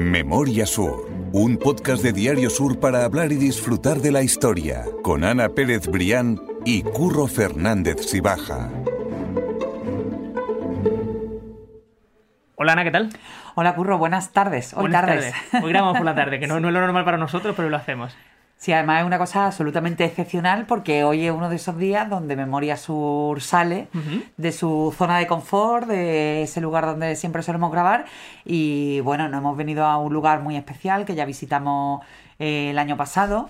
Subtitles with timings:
[0.00, 5.24] Memoria Sur, un podcast de Diario Sur para hablar y disfrutar de la historia, con
[5.24, 8.70] Ana Pérez Brián y Curro Fernández Sibaja.
[12.54, 13.10] Hola Ana, ¿qué tal?
[13.54, 14.72] Hola Curro, buenas tardes.
[14.72, 15.34] Hoy Buenas tardes.
[15.50, 15.64] tardes.
[15.64, 17.76] Hoy grabamos por la tarde, que no, no es lo normal para nosotros, pero lo
[17.76, 18.16] hacemos.
[18.60, 22.36] Sí, además es una cosa absolutamente excepcional porque hoy es uno de esos días donde
[22.36, 23.88] Memoria Sur sale
[24.36, 28.04] de su zona de confort, de ese lugar donde siempre solemos grabar.
[28.44, 32.04] Y bueno, nos hemos venido a un lugar muy especial que ya visitamos
[32.38, 33.48] eh, el año pasado.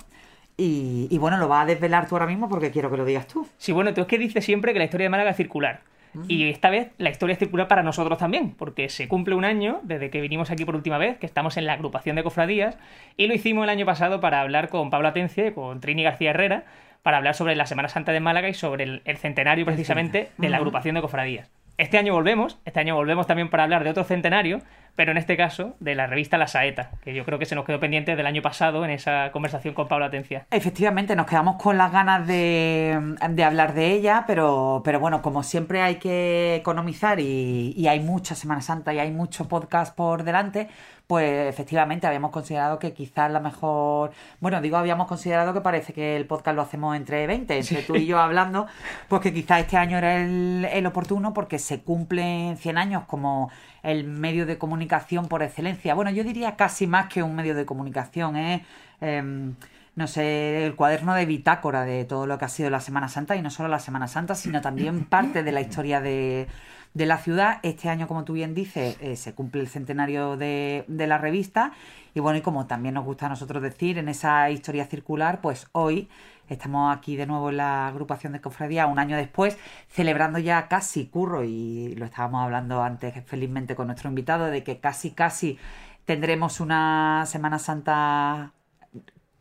[0.57, 3.27] Y, y bueno, lo vas a desvelar tú ahora mismo porque quiero que lo digas
[3.27, 3.49] tú.
[3.59, 5.81] Sí, bueno, tú es que dices siempre que la historia de Málaga es circular.
[6.29, 9.81] Y esta vez la historia es circular para nosotros también, porque se cumple un año
[9.83, 12.79] desde que vinimos aquí por última vez, que estamos en la agrupación de cofradías,
[13.17, 16.31] y lo hicimos el año pasado para hablar con Pablo Atencia y con Trini García
[16.31, 16.65] Herrera,
[17.03, 20.49] para hablar sobre la Semana Santa de Málaga y sobre el, el centenario precisamente de
[20.51, 21.51] la agrupación de cofradías.
[21.79, 24.61] Este año volvemos, este año volvemos también para hablar de otro centenario,
[24.97, 27.65] pero en este caso de la revista La Saeta, que yo creo que se nos
[27.65, 30.47] quedó pendiente del año pasado en esa conversación con Pablo Atencia.
[30.51, 35.43] Efectivamente, nos quedamos con las ganas de, de hablar de ella, pero, pero bueno, como
[35.43, 40.25] siempre hay que economizar y, y hay mucha Semana Santa y hay mucho podcast por
[40.25, 40.69] delante,
[41.11, 44.13] pues efectivamente habíamos considerado que quizás la mejor...
[44.39, 47.97] Bueno, digo, habíamos considerado que parece que el podcast lo hacemos entre 20, entre tú
[47.97, 48.69] y yo hablando,
[49.09, 53.51] pues que quizás este año era el, el oportuno porque se cumplen 100 años como
[53.83, 55.95] el medio de comunicación por excelencia.
[55.95, 58.65] Bueno, yo diría casi más que un medio de comunicación, ¿eh?
[59.01, 59.55] Em,
[59.97, 63.37] no sé, el cuaderno de bitácora de todo lo que ha sido la Semana Santa
[63.37, 66.49] y no solo la Semana Santa, sino también parte de la historia de,
[66.95, 67.59] de la ciudad.
[67.63, 71.73] Este año, como tú bien dices, eh, se cumple el centenario de, de la revista
[72.15, 75.69] y bueno, y como también nos gusta a nosotros decir, en esa historia circular, pues
[75.73, 76.09] hoy
[76.49, 79.57] estamos aquí de nuevo en la agrupación de cofradía un año después,
[79.89, 84.81] celebrando ya casi curro y lo estábamos hablando antes felizmente con nuestro invitado de que
[84.81, 85.59] casi casi
[86.07, 88.53] tendremos una Semana Santa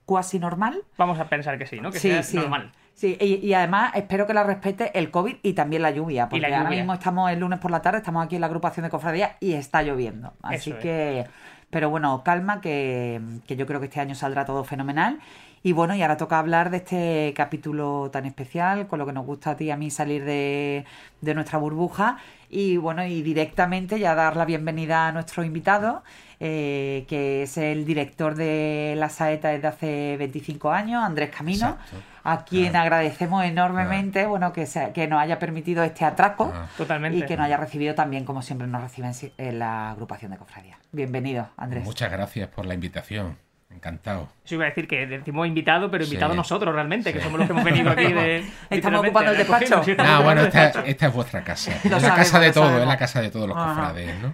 [0.05, 0.83] cuasi normal.
[0.97, 1.91] Vamos a pensar que sí, ¿no?
[1.91, 2.37] Que Sí, sea sí.
[2.37, 2.71] normal.
[2.99, 6.49] Sí, y, y además espero que la respete el COVID y también la lluvia, porque
[6.49, 8.89] la ahora mismo estamos el lunes por la tarde, estamos aquí en la agrupación de
[8.89, 10.33] cofradía y está lloviendo.
[10.41, 10.83] Así Eso es.
[10.83, 11.25] que,
[11.69, 15.21] pero bueno, calma, que, que yo creo que este año saldrá todo fenomenal.
[15.61, 19.25] Y bueno, y ahora toca hablar de este capítulo tan especial, con lo que nos
[19.25, 20.85] gusta a ti y a mí salir de,
[21.21, 22.17] de nuestra burbuja.
[22.49, 26.01] Y bueno, y directamente ya dar la bienvenida a nuestro invitado,
[26.39, 31.97] eh, que es el director de La Saeta desde hace 25 años, Andrés Camino, Exacto.
[32.23, 32.81] a quien Ah.
[32.83, 36.67] agradecemos enormemente bueno, que, se- que nos haya permitido este atraco Ah.
[36.77, 37.17] Totalmente.
[37.19, 40.37] y que nos haya recibido también, como siempre nos reciben si- en la agrupación de
[40.37, 40.77] cofradía.
[40.93, 41.83] Bienvenido, Andrés.
[41.83, 43.35] Muchas gracias por la invitación.
[43.73, 44.27] Encantado.
[44.43, 46.11] Eso iba a decir que decimos invitado, pero Sí.
[46.11, 48.43] invitado nosotros realmente, que somos los que hemos venido aquí de.
[48.69, 49.81] Estamos ocupando el de despacho.
[49.99, 51.71] Ah, bueno, esta, es vuestra casa.
[51.71, 52.81] Lo Es la sabemos, casa de sabemos.
[52.81, 53.67] es la casa de todos los Ajá.
[53.75, 54.33] cofrades, ¿no?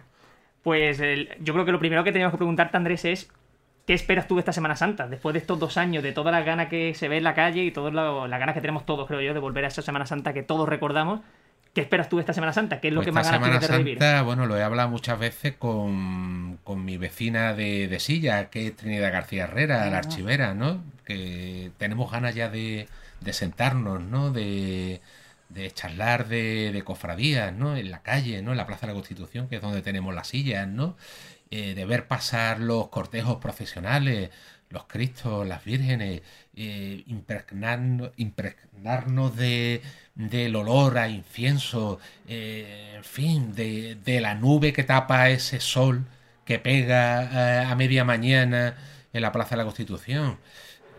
[0.63, 3.29] Pues el- yo creo que lo primero que teníamos que preguntarte, Andrés, es.
[3.85, 5.07] ¿Qué esperas tú de esta Semana Santa?
[5.07, 7.61] Después de estos dos años, de todas las ganas que se ve en la calle
[7.63, 10.07] y todas la- las ganas que tenemos todos, creo yo, de volver a esa Semana
[10.07, 11.19] Santa que todos recordamos.
[11.75, 12.79] ¿Qué esperas tú de esta Semana Santa?
[12.79, 13.99] ¿Qué es lo Pues que más ganas Semana tienes de revivir?
[13.99, 18.67] Santa, bueno, lo he hablado muchas veces con, con mi vecina de, de Silla, que
[18.67, 20.81] es Trinidad García Herrera, la archivera, ¿no?
[21.03, 22.87] Que tenemos ganas ya de,
[23.19, 24.31] de sentarnos, ¿no?
[24.31, 25.01] De,
[25.49, 27.75] de charlar de, de cofradías, ¿no?
[27.75, 28.51] En la calle, ¿no?
[28.51, 30.95] En la Plaza de la Constitución, que es donde tenemos las sillas, ¿no?
[31.51, 34.29] Eh, de ver pasar los cortejos procesionales,
[34.69, 36.21] los cristos, las vírgenes,
[36.55, 39.81] eh, impregnarnos, impregnarnos de,
[40.15, 46.05] del olor a incienso, eh, en fin, de, de la nube que tapa ese sol
[46.45, 48.75] que pega eh, a media mañana
[49.13, 50.37] en la Plaza de la Constitución.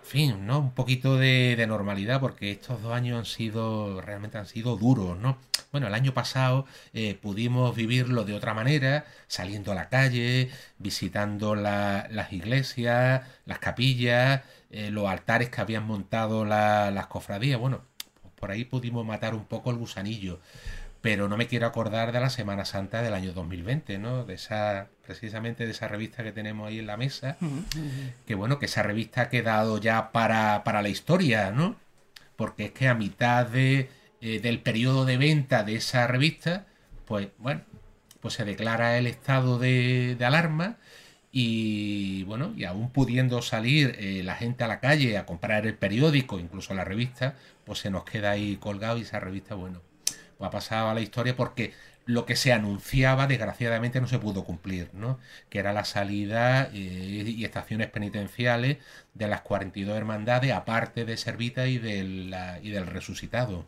[0.03, 0.61] En fin, ¿no?
[0.61, 5.39] Un poquito de, normalidad porque estos dos años han sido, realmente han sido duros, ¿no?
[5.73, 11.55] Bueno, el año pasado eh, pudimos vivirlo de otra manera, saliendo a la calle, visitando
[11.57, 17.59] la- las iglesias, las capillas, los altares que habían montado la- las cofradías.
[17.59, 17.83] Bueno,
[18.47, 20.39] por ahí pudimos matar un poco el gusanillo.
[21.01, 24.25] Pero no me quiero acordar de la Semana Santa del año 2020, ¿no?
[24.25, 27.39] De esa, precisamente de esa revista que tenemos ahí en la mesa,
[28.25, 31.75] que bueno, que esa revista ha quedado ya para, para la historia, ¿no?
[32.37, 36.67] Porque es que a mitad de, eh, del periodo de venta de esa revista,
[37.05, 37.63] pues bueno,
[38.21, 40.77] pues se declara el estado de, de alarma
[41.33, 45.75] y bueno, y aún pudiendo salir eh, la gente a la calle a comprar el
[45.75, 47.35] periódico, incluso la revista,
[47.67, 49.83] pues se nos queda ahí colgado y esa revista, bueno,
[50.39, 51.75] pues ha pasado a la historia porque
[52.07, 55.19] lo que se anunciaba desgraciadamente no se pudo cumplir, ¿no?
[55.51, 58.79] que era la salida eh, y estaciones penitenciales
[59.13, 62.33] de las 42 hermandades, aparte de Servita y del,
[62.63, 63.65] y del resucitado.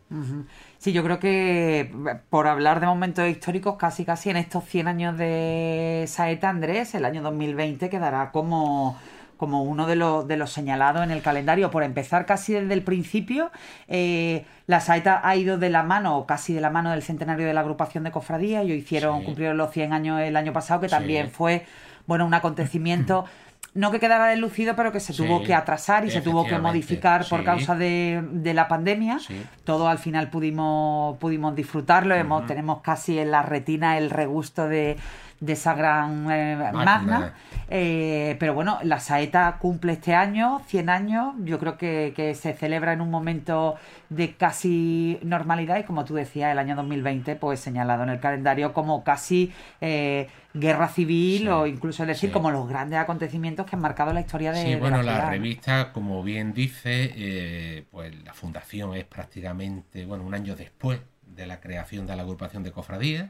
[0.77, 1.91] Sí, yo creo que
[2.29, 7.03] por hablar de momentos históricos, casi casi en estos 100 años de Saeta Andrés, el
[7.03, 8.97] año 2020 quedará como
[9.39, 11.71] como uno de los, de los señalados en el calendario.
[11.71, 13.51] Por empezar casi desde el principio,
[13.87, 17.47] eh, la Saeta ha ido de la mano, o casi de la mano del centenario
[17.47, 18.65] de la agrupación de cofradías.
[18.65, 21.65] Ellos hicieron, cumplieron los 100 años el año pasado, que también fue,
[22.05, 23.23] bueno, un acontecimiento...
[23.75, 27.25] no que quedara deslucido, pero que se tuvo que atrasar y se tuvo que modificar
[27.29, 29.19] por causa de, de, la pandemia.
[29.63, 32.15] Todo al final pudimos, pudimos disfrutarlo.
[32.15, 34.97] Hemos, tenemos casi en la retina el regusto de,
[35.39, 37.33] de esa gran eh, magna.
[37.69, 41.35] Eh, pero bueno, la Saeta cumple este año, 100 años.
[41.43, 43.75] Yo creo que, que, se celebra en un momento
[44.09, 48.73] de casi normalidad y como tú decías, el año 2020, pues señalado en el calendario
[48.73, 54.11] como casi eh, guerra civil o incluso decir como los grandes acontecimientos que han marcado
[54.13, 60.05] la historia de, sí, bueno, la, revista, como bien dice, pues la fundación es prácticamente,
[60.05, 63.29] bueno, un año después de la creación de la agrupación de cofradías.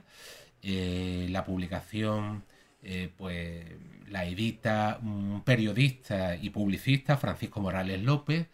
[0.61, 2.43] Eh, la publicación
[2.83, 3.65] eh, pues
[4.09, 8.47] la edita un periodista y publicista, Francisco Morales López,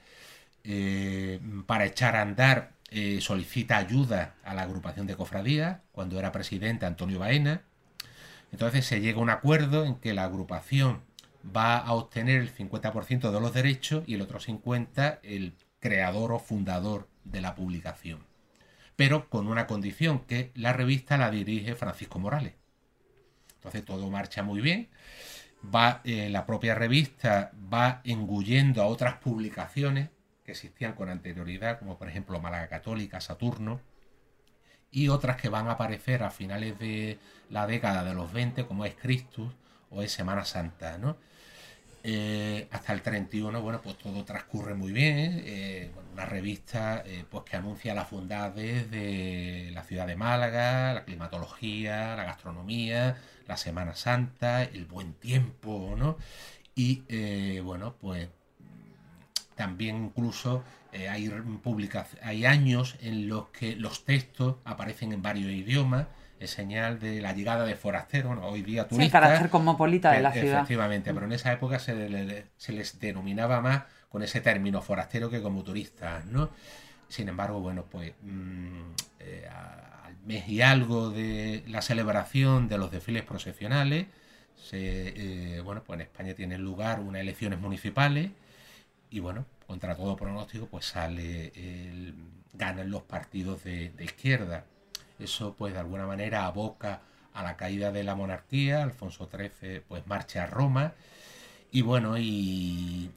[0.64, 2.74] eh, para echar a andar
[3.20, 7.64] solicita ayuda a la agrupación de cofradías cuando era presidente Antonio Baena.
[8.54, 11.02] Entonces se llega a un acuerdo en que la agrupación
[11.56, 16.40] va a obtener el 50% de los derechos y el otro 50% el creador o
[16.40, 18.25] fundador de la publicación
[18.96, 22.54] pero con una condición, que la revista la dirige Francisco Morales.
[23.56, 24.90] Entonces todo marcha muy bien.
[25.74, 30.10] Va, eh, la propia revista va engullendo a otras publicaciones
[30.46, 33.82] que existían con anterioridad, como por ejemplo Málaga Católica, Saturno,
[34.92, 37.18] y otras que van a aparecer a finales de
[37.50, 39.52] la década de los 20, como es Christus
[39.90, 41.18] o es Semana Santa, ¿no?
[42.08, 45.42] Eh, hasta el 31, bueno, pues todo transcurre muy bien.
[45.44, 51.04] Eh, una revista eh, pues que anuncia las bondades de la ciudad de Málaga, la
[51.04, 53.18] climatología, la gastronomía,
[53.48, 56.18] la Semana Santa, el buen tiempo, ¿no?
[56.76, 58.30] Y bueno, pues
[59.56, 60.64] también incluso
[60.94, 61.32] hay,
[62.22, 66.06] hay años en los que los textos aparecen en varios idiomas
[66.40, 69.06] es señal de la llegada de forasteros, hoy día turistas.
[69.06, 70.58] Sí, carácter cosmopolita de la ciudad.
[70.58, 75.42] Efectivamente, pero en esa época se, se, les denominaba más con ese término forastero que
[75.42, 76.50] como turistas, ¿no?
[77.08, 82.92] Sin embargo, bueno, pues mm, eh, al mes y algo de la celebración de los
[82.92, 84.08] desfiles procesionales,
[84.56, 88.32] se, eh, bueno, pues en España tienen lugar unas elecciones municipales
[89.10, 92.16] y bueno, contra todo pronóstico, pues sale, el,
[92.54, 94.66] ganan los partidos de izquierda
[95.20, 97.02] eso pues de alguna manera aboca
[97.34, 100.94] a la caída de la monarquía, Alfonso XIII pues marcha a Roma
[101.72, 103.12] y bueno, y,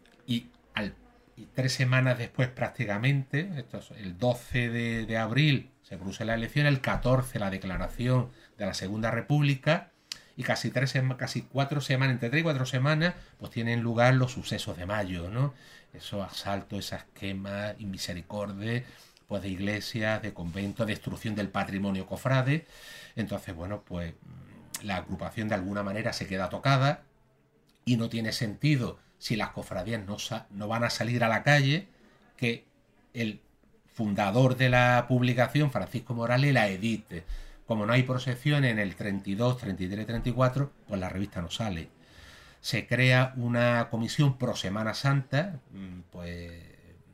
[1.54, 4.70] tres semanas después prácticamente, esto es el 12
[5.06, 9.92] de, abril se produce la elección, el 14 la declaración de la Segunda República
[10.36, 14.32] y casi tres casi cuatro semanas, entre tres y cuatro semanas, pues tienen lugar los
[14.32, 15.54] sucesos de mayo, ¿no?
[15.94, 18.84] Esos asaltos, esas quemas, inmisericordes,
[19.28, 22.66] pues de iglesias, de conventos, destrucción del patrimonio cofrade.
[23.14, 27.04] Entonces, bueno, pues mm, la agrupación de alguna manera se queda tocada
[27.84, 30.16] y no tiene sentido si las cofradías no,
[30.50, 31.88] no van a salir a la calle
[32.36, 32.64] que
[33.14, 33.40] el
[33.92, 37.24] fundador de la publicación, Francisco Morales, la edite.
[37.66, 41.90] Como no hay procesión en el 32, 33, 34, pues la revista no sale.
[42.60, 46.67] Se crea una comisión pro Semana Santa, mm, pues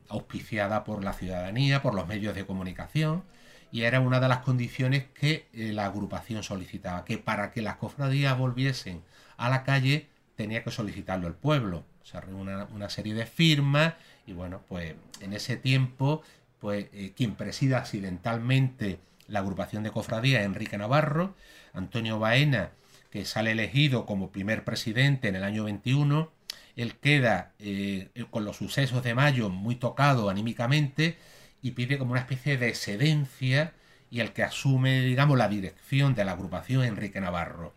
[0.09, 3.23] auspiciada por la ciudadanía, por los medios de comunicación,
[3.71, 7.75] y era una de las condiciones que eh, la agrupación solicitaba, que para que las
[7.77, 9.01] cofradías volviesen
[9.37, 11.83] a la calle tenía que solicitarlo el pueblo.
[12.03, 13.95] Se reúne una, serie de firmas
[14.27, 16.21] y bueno, pues en ese tiempo,
[16.59, 21.35] pues eh, quien presida accidentalmente la agrupación de cofradías, Enrique Navarro,
[21.73, 22.71] Antonio Baena,
[23.09, 26.31] que sale elegido como primer presidente en el año 21,
[26.75, 31.17] él queda eh, con los sucesos de mayo muy tocado anímicamente
[31.61, 33.73] y pide como una especie de excedencia
[34.09, 37.73] y el que asume, digamos, la dirección de la agrupación Enrique Navarro.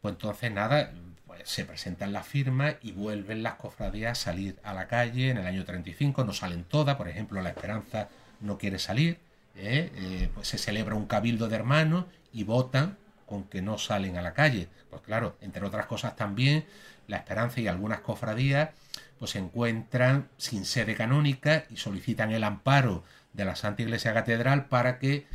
[0.00, 0.92] Pues entonces nada,
[1.26, 5.38] pues se presentan las firmas y vuelven las cofradías a salir a la calle en
[5.38, 8.08] el año 35, no salen todas, por ejemplo, La Esperanza
[8.40, 9.18] no quiere salir,
[9.56, 9.90] ¿eh?
[9.94, 14.22] Eh, pues se celebra un cabildo de hermanos y votan con que no salen a
[14.22, 14.68] la calle.
[14.90, 16.66] Pues claro, entre otras cosas también
[17.06, 18.70] la Esperanza y algunas cofradías
[19.18, 24.66] pues se encuentran sin sede canónica y solicitan el amparo de la Santa Iglesia Catedral
[24.66, 25.26] para que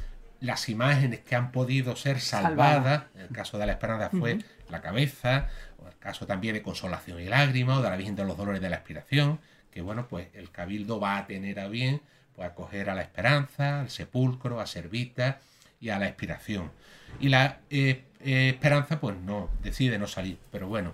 [0.42, 4.82] las imágenes que han podido ser salvadas, en el caso de la Esperanza fue la
[4.82, 8.38] cabeza, o el caso también de Consolación y Lágrimas, o de la Virgen de los
[8.38, 9.40] Dolores de la Expiración,
[9.72, 12.02] que bueno, pues el Cabildo va a tener a bien
[12.36, 15.40] pues, acoger a la Esperanza, al Sepulcro, a Servita
[15.82, 16.72] y a la Expiración.
[17.20, 20.94] Y la eh, eh, Esperanza, pues no, decide no salir, pero bueno,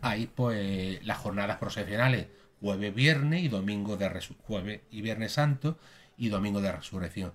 [0.00, 2.26] hay pues las jornadas procesionales
[2.60, 4.10] jueves, viernes y domingo de
[4.42, 5.78] jueves y viernes santo
[6.16, 7.32] y domingo de resurrección.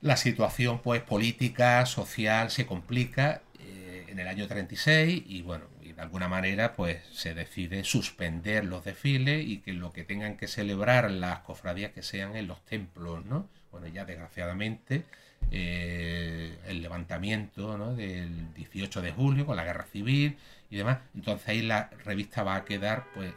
[0.00, 5.92] La situación pues política, social se complica eh, en el año 36 y bueno, y
[5.92, 10.48] de alguna manera pues se decide suspender los desfiles y que lo que tengan que
[10.48, 13.48] celebrar las cofradías que sean en los templos, ¿no?
[13.70, 15.04] Bueno, ya desgraciadamente
[15.50, 17.94] eh, el levantamiento ¿no?
[17.94, 20.36] del 18 de julio con la guerra civil
[20.72, 23.34] y demás, entonces ahí la revista va a quedar pues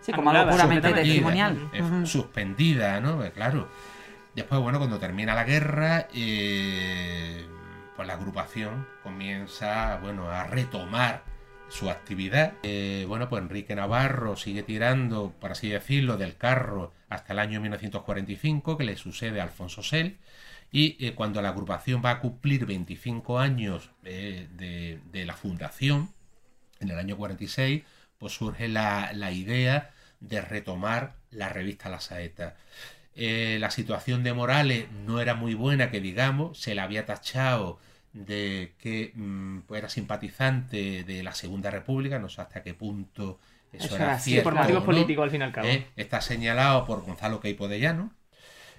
[0.00, 1.68] Sí, como algo puramente testimonial.
[2.04, 3.16] Suspendida, ¿no?
[3.16, 3.68] Pues claro.
[4.34, 7.44] Después, bueno, cuando termina la guerra, eh,
[7.96, 11.24] pues la agrupación comienza, bueno, a retomar
[11.68, 12.52] su actividad.
[12.62, 17.60] Eh, bueno, pues Enrique Navarro sigue tirando, por así decirlo, del carro hasta el año
[17.60, 20.18] 1945, que le sucede a Alfonso Sel.
[20.70, 26.10] Y eh, cuando la agrupación va a cumplir 25 años de, la fundación,
[26.80, 27.82] en el año 46,
[28.18, 29.90] pues surge la, la idea
[30.20, 32.56] de retomar la revista La Saeta.
[33.14, 37.78] Eh, la situación de Morales no era muy buena, que digamos, se le había tachado
[38.12, 43.38] de que mm, pues era simpatizante de la Segunda República, no sé hasta qué punto
[43.72, 44.50] eso, era, cierto.
[44.50, 45.66] por motivos políticos, al fin y al cabo.
[45.66, 48.12] Eh, está señalado por Gonzalo Queipo de Llano.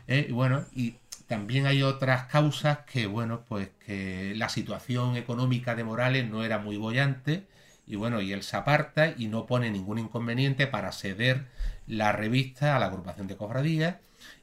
[0.07, 0.95] Eh, y bueno, y
[1.27, 6.57] también hay otras causas que, bueno, pues que la situación económica de Morales no era
[6.57, 7.45] muy bollante
[7.87, 11.45] y bueno, y él se aparta y no pone ningún inconveniente para ceder
[11.87, 13.95] la revista a la agrupación de cofradías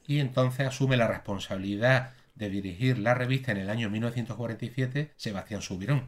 [0.07, 6.07] y entonces asume la responsabilidad de dirigir la revista en el año 1947 Sebastián Subirón,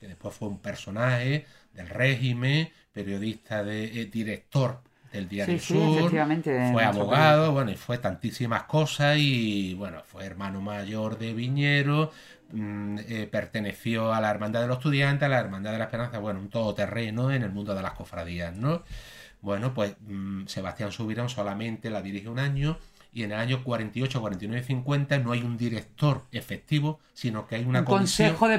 [0.00, 4.80] que después fue un personaje del régimen, periodista de eh, director
[5.12, 6.10] del Diario Sur,
[6.72, 12.10] fue abogado, bueno, y fue tantísimas cosas y bueno, fue hermano mayor de Viñero,
[12.52, 16.18] Mm, eh, perteneció a la Hermandad de los Estudiantes, a la Hermandad de la Esperanza,
[16.18, 18.82] bueno, un todoterreno en el mundo de las cofradías, ¿no?
[19.40, 22.76] Bueno, pues mm, Sebastián Subirón solamente la dirige un año
[23.10, 27.64] y en el año 48, 49 50 no hay un director efectivo, sino que hay
[27.64, 28.58] una un consejo de,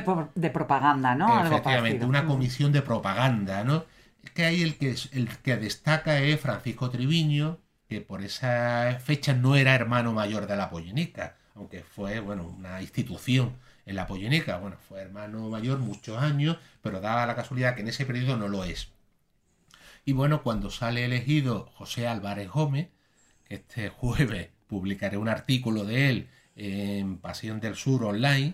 [0.49, 1.45] propaganda, ¿no?
[1.45, 3.85] Efectivamente, una comisión de propaganda, ¿no?
[4.33, 9.55] Que ahí el que, el que destaca es Francisco Triviño, que por esa fecha no
[9.55, 13.53] era hermano mayor de la Pollenica, aunque fue, bueno, una institución
[13.85, 14.57] en la Pollenica.
[14.57, 18.47] Bueno, fue hermano mayor muchos años, pero daba la casualidad que en ese periodo no
[18.47, 18.89] lo es.
[20.05, 22.89] Y bueno, cuando sale elegido José Álvarez Gómez,
[23.47, 28.53] este jueves publicaré un artículo de él en Pasión del Sur Online,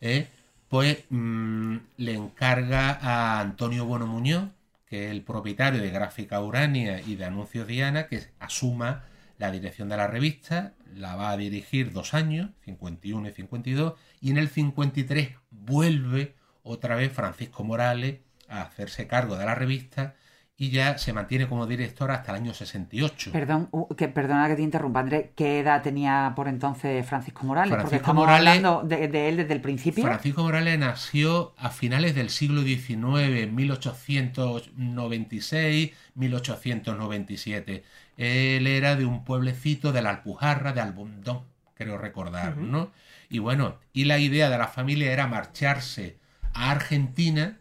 [0.00, 0.28] eh,
[0.68, 4.48] pues mm, le encarga a Antonio Bueno Muñoz,
[4.86, 9.04] que es el propietario de Gráfica Urania y de Anuncios Diana, que asuma
[9.38, 14.30] la dirección de la revista, la va a dirigir dos años, 51 y 52, y
[14.30, 20.14] en el 53 vuelve otra vez Francisco Morales a hacerse cargo de la revista
[20.58, 23.30] y ya se mantiene como director hasta el año 68.
[23.30, 25.32] Perdón, que, perdona que te interrumpa, André.
[25.36, 27.76] ¿Qué edad tenía por entonces Francisco Morales?
[27.78, 30.02] Porque estamos hablando de, él desde el principio.
[30.02, 37.84] Francisco Morales nació a finales del siglo XIX, 1896, 1897.
[38.16, 41.42] Él era de un pueblecito de la Alpujarra, de Albundón,
[41.74, 42.92] creo recordar, ¿no?
[43.28, 46.16] Y bueno, y la idea de la familia era marcharse
[46.54, 47.58] a Argentina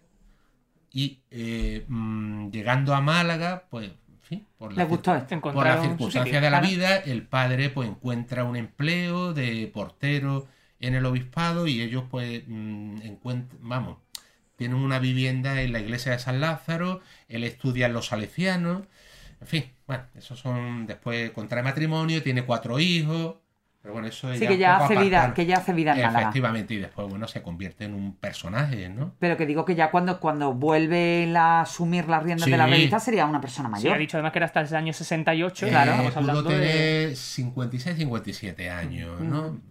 [0.96, 6.50] y eh, mm, llegando a Málaga, pues, en fin, por la, por la circunstancia de
[6.50, 10.48] la vida, el padre pues encuentra un empleo de portero
[10.80, 13.98] en el obispado y ellos pues mm, encuentran, vamos,
[14.56, 18.84] tienen una vivienda en la iglesia de San Lázaro, él estudia en los salesianos,
[19.42, 23.36] en fin, bueno, esos son, después contrae matrimonio, tiene cuatro hijos,
[23.86, 26.22] pero bueno, eso sí, que ya, hace vida, que ya hace vida en Málaga.
[26.22, 29.13] Efectivamente, y después, bueno, se convierte en un personaje, ¿no?
[29.20, 33.00] Pero que digo que ya cuando, cuando vuelve a asumir las riendas de la revista
[33.00, 33.92] sería una persona mayor.
[33.92, 35.92] Sí, ha dicho además que era hasta el año 68, claro.
[35.92, 39.62] Eh, estamos hablando de 56, 57 años, ¿no?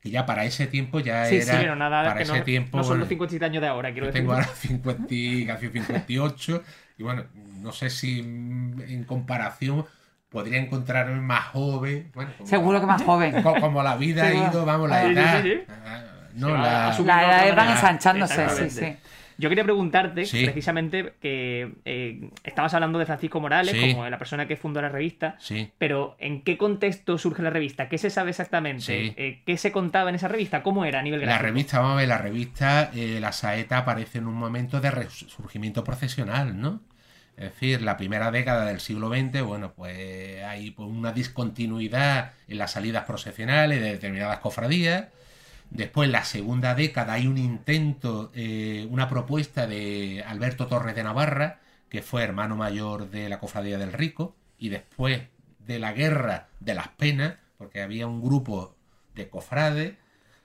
[0.00, 1.44] Que ya para ese tiempo ya era.
[1.44, 2.78] Sí, pero nada, para ese no, tiempo.
[2.78, 4.20] No son los 57 años de ahora, quiero decir.
[4.20, 5.02] Tengo ahora 50,
[5.48, 6.62] casi 58,
[6.96, 7.24] y bueno,
[7.60, 9.84] no sé si en comparación
[10.30, 12.10] podría encontrarme más joven.
[12.44, 13.42] Seguro que más joven.
[13.42, 15.44] Como, la vida ha ido, vamos, la edad.
[15.84, 16.02] Ah,
[16.34, 18.96] no, la, la edad va ensanchándose, sí, sí.
[19.38, 20.44] Yo quería preguntarte, Sí.
[20.44, 23.92] precisamente, que eh, estabas hablando de Francisco Morales Sí.
[23.94, 25.70] como la persona que fundó la revista, Sí.
[25.78, 27.88] pero ¿en qué contexto surge la revista?
[27.88, 28.82] ¿Qué se sabe exactamente?
[28.82, 29.14] Sí.
[29.16, 30.62] Eh, ¿Qué se contaba en esa revista?
[30.62, 31.46] ¿Cómo era a nivel La gráfico?
[31.46, 35.84] revista, vamos a ver, la revista, eh, la saeta aparece en un momento de resurgimiento
[35.84, 36.80] profesional, ¿no?
[37.40, 42.58] Es decir, la primera década del siglo XX, bueno, pues hay pues, una discontinuidad en
[42.58, 45.06] las salidas procesionales de determinadas cofradías.
[45.70, 51.60] Después, la segunda década, hay un intento, eh, una propuesta de Alberto Torres de Navarra,
[51.88, 55.22] que fue hermano mayor de la Cofradía del Rico, y después
[55.60, 58.76] de la Guerra de las Penas, porque había un grupo
[59.14, 59.94] de cofrades,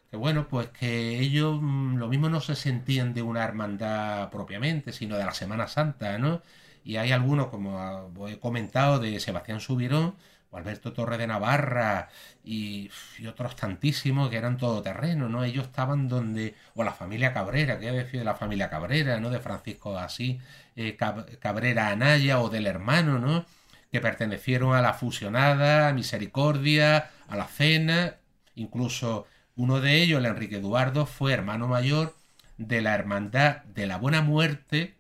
[0.09, 4.93] que bueno, pues que ellos mm, lo mismo no se sentían de una hermandad propiamente,
[4.93, 6.41] sino de la Semana Santa, ¿no?
[6.85, 10.15] Y hay algunos, como he comentado, de Sebastián Subirón,
[10.51, 12.09] o Alberto Torre de Navarra,
[12.43, 12.89] y,
[13.27, 15.43] otros tantísimos que eran todoterreno, ¿no?
[15.43, 19.29] Ellos estaban donde, o la familia Cabrera, que decir de la familia Cabrera, ¿no?
[19.31, 20.39] De Francisco así,
[20.75, 23.45] eh, Cab- Cabrera Anaya, o del hermano, ¿no?
[23.91, 28.15] Que pertenecieron a la fusionada, a Misericordia, a la Cena,
[28.55, 29.25] incluso
[29.55, 32.15] uno de ellos, el Enrique Eduardo, fue hermano mayor
[32.57, 34.94] de la Hermandad de la Buena Muerte,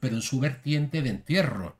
[0.00, 1.76] pero en su vertiente de entierro,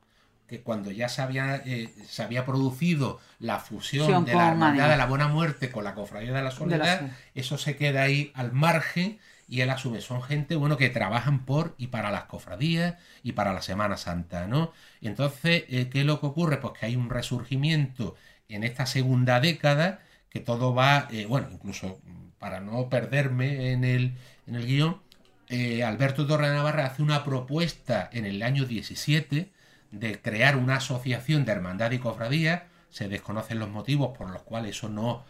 [0.47, 4.97] que cuando ya se había, eh, se había producido la fusión de la Hermandad de
[4.97, 7.17] la Buena Muerte con la Cofradía de la Soledad, Soledad.
[7.35, 10.01] eso se queda ahí al margen y él asume.
[10.01, 14.47] Son gente, bueno, que trabajan por y para las cofradías y para la Semana Santa,
[14.47, 14.71] ¿no?
[15.01, 16.57] Entonces, eh, ¿qué es lo que ocurre?
[16.57, 18.15] Pues que hay un resurgimiento
[18.47, 19.99] en esta segunda década
[20.29, 24.13] que todo va, eh, bueno, incluso mm, para no perderme en el,
[24.47, 25.01] en el guion,
[25.49, 29.51] eh, Alberto Torre Navarra hace una propuesta en el año 17
[29.91, 32.67] de crear una asociación de hermandad y cofradía.
[32.89, 35.23] Se desconocen los motivos por los cuales eso no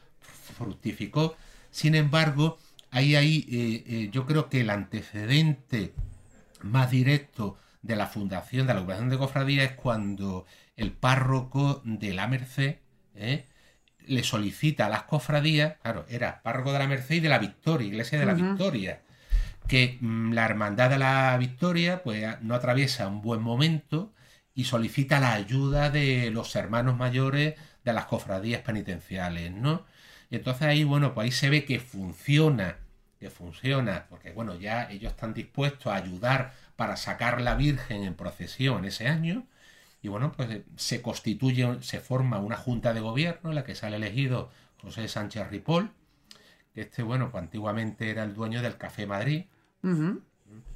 [0.58, 1.36] fructificó.
[1.72, 2.58] Sin embargo,
[2.92, 5.94] ahí, ahí eh, eh, yo creo que el antecedente
[6.62, 10.46] más directo de la fundación de la agrupación de cofradía es cuando
[10.76, 12.78] el párroco de la Merced
[13.16, 13.46] ¿eh?
[14.06, 17.88] le solicita a las cofradías, claro, era párroco de la Merced y de la Victoria,
[17.88, 18.34] iglesia de la.
[18.34, 19.02] Victoria,
[19.70, 24.12] que mm, la hermandad de la Victoria pues no atraviesa un buen momento
[24.54, 29.86] y solicita la ayuda de los hermanos mayores de las cofradías penitenciales, ¿no?
[30.30, 32.78] Y entonces ahí, bueno, pues ahí se ve que funciona,
[33.20, 38.16] que funciona, porque bueno, ya ellos están dispuestos a ayudar para sacar la Virgen en
[38.16, 39.46] procesión ese año,
[40.02, 43.98] y bueno, pues se constituye, se forma una junta de gobierno en la que sale
[43.98, 44.52] elegido
[44.82, 45.92] José Sánchez Ripoll,
[46.74, 49.46] que este, bueno, pues antiguamente era el dueño del Café Madrid,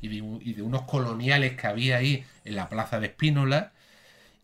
[0.02, 3.72] Y de unos coloniales que había ahí en la plaza de Espínola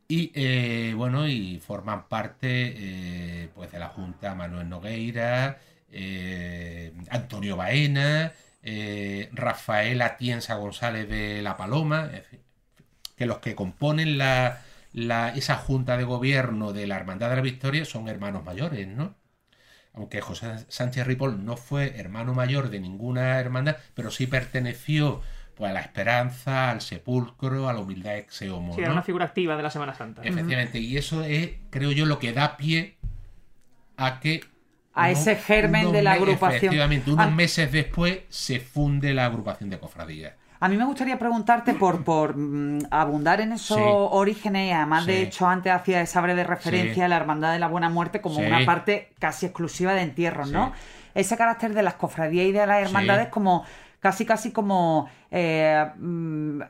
[0.08, 5.60] y eh, bueno y forman parte eh, pues de la junta Manuel Nogueira
[5.92, 12.40] eh, Antonio Baena eh, Rafael Atienza González de La Paloma en fin,
[13.18, 14.62] que los que componen la,
[14.94, 19.16] la- esa junta de gobierno de la Hermandad de la Victoria son hermanos mayores, ¿no?
[19.94, 25.22] Aunque José Sánchez Ripoll no fue hermano mayor de ninguna hermandad, pero sí perteneció
[25.56, 28.94] pues, a la esperanza, al sepulcro, a la humildad ex homo, Sí, era ¿no?
[28.96, 30.22] una figura activa de la Semana Santa.
[30.24, 32.98] Efectivamente, y eso es, creo yo, lo que da pie
[33.98, 34.42] a que...
[34.94, 36.56] A ese germen de la agrupación.
[36.58, 37.32] Efectivamente, unos Ah.
[37.32, 40.34] meses después se funde la agrupación de cofradías.
[40.62, 43.84] A mí me gustaría preguntarte por, por mm, abundar en esos Sí.
[43.86, 47.68] orígenes y además de hecho antes hacía esa breve referencia a la Hermandad de la
[47.68, 50.52] Buena Muerte como una parte casi exclusiva de entierros.
[50.52, 50.74] ¿no?
[51.16, 53.64] Ese carácter de las cofradías y de las hermandades como
[54.02, 56.62] casi casi como eh, mm,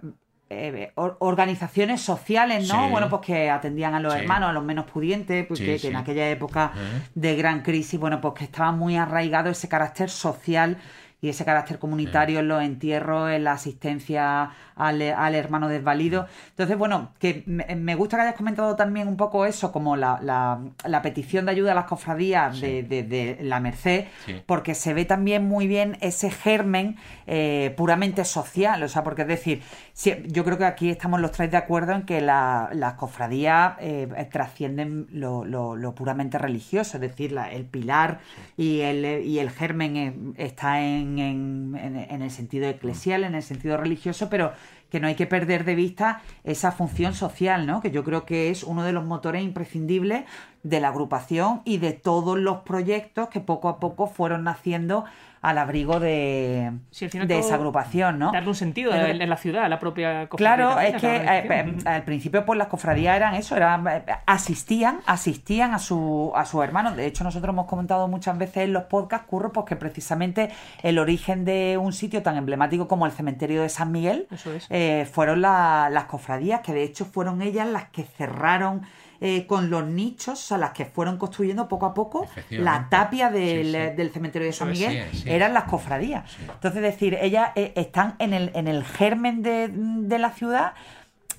[0.52, 2.86] eh, or- organizaciones sociales, ¿no?
[2.86, 2.92] Sí.
[2.92, 4.20] Bueno, pues que atendían a los Sí.
[4.22, 5.88] hermanos, a los menos pudientes, porque Sí, que sí.
[5.88, 6.72] en aquella época
[7.14, 10.78] de gran crisis, bueno, pues que estaba muy arraigado ese carácter social
[11.22, 16.28] y ese carácter comunitario en los entierros, en la asistencia al, al hermano desvalido.
[16.52, 20.20] Entonces, bueno, que me, me gusta que hayas comentado también un poco eso, como la,
[20.22, 22.62] la- la petición de ayuda a las cofradías Sí.
[22.62, 24.42] de, de- de la Merced, Sí.
[24.46, 26.96] porque se ve también muy bien ese germen
[27.28, 29.62] eh, puramente social, o sea, porque es decir,
[29.94, 33.74] si- yo creo que aquí estamos los tres de acuerdo en que la- las cofradías
[33.82, 38.20] eh, trascienden lo, lo- lo puramente religioso, es decir, la- el pilar
[38.56, 43.78] y, el, y el germen eh, está en, en- el sentido eclesial, en el sentido
[43.78, 44.52] religioso, pero
[44.92, 47.80] que no hay que perder de vista esa función social, ¿no?
[47.82, 50.26] Que yo creo que es uno de los motores imprescindibles
[50.64, 55.06] de la agrupación y de todos los proyectos que poco a poco fueron naciendo
[55.42, 58.32] al abrigo de, Sí, al final de esa agrupación, ¿no?
[58.32, 61.76] Darle un sentido en, la ciudad, a la propia cofradía Claro, es que eh, eh,
[61.86, 66.64] al principio pues las cofradías eran eso, eran eh, asistían, asistían a su a sus
[66.64, 66.96] hermanos.
[66.96, 70.50] De hecho, nosotros hemos comentado muchas veces en los podcasts, curro, pues que precisamente
[70.84, 74.68] el origen de un sitio tan emblemático como el cementerio de San Miguel Eso es.
[74.70, 78.82] eh, fueron la- las cofradías, que de hecho fueron ellas las que cerraron
[79.22, 83.68] eh, con los nichos, sea, las que fueron construyendo poco a poco la tapia del,
[83.68, 83.96] Sí, sí.
[83.96, 86.24] del cementerio de San Miguel, sí, eran las cofradías.
[86.42, 90.74] Entonces, es decir, ellas eh, están en el, en el germen de, de la ciudad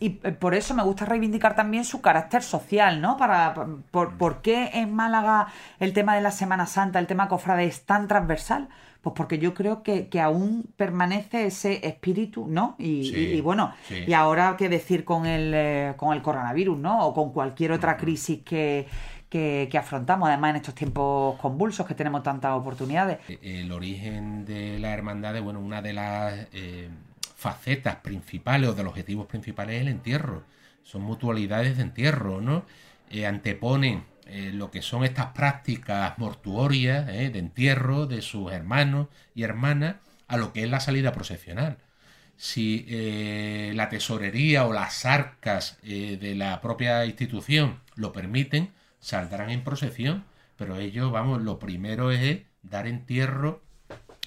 [0.00, 3.16] y eh, por eso me gusta reivindicar también su carácter social, ¿no?
[3.16, 3.54] Para,
[3.90, 7.84] por, ¿Por qué en Málaga el tema de la Semana Santa, el tema cofrade es
[7.84, 8.68] tan transversal?
[9.02, 12.76] Pues porque yo creo que, que aún permanece ese espíritu, ¿no?
[12.78, 14.04] Y, Sí, y- y bueno, sí.
[14.06, 17.06] y ahora qué decir con el, eh, con el coronavirus, ¿no?
[17.06, 18.86] O con cualquier otra crisis que,
[19.28, 23.18] que, que afrontamos, además en estos tiempos convulsos que tenemos tantas oportunidades.
[23.42, 26.88] el origen de la hermandad, bueno, una de las eh,
[27.36, 30.42] facetas principales o de los objetivos principales es el entierro.
[30.82, 32.64] Son mutualidades de entierro, ¿no?
[33.10, 39.08] Eh, anteponen eh, lo que son estas prácticas mortuorias eh, de entierro de sus hermanos
[39.34, 39.96] y hermanas
[40.28, 41.78] a lo que es la salida procesional.
[42.36, 49.64] Si eh, la tesorería o las arcas de la propia institución lo permiten, saldrán en
[49.64, 50.24] procesión,
[50.56, 53.62] pero ellos, vamos, lo primero es dar entierro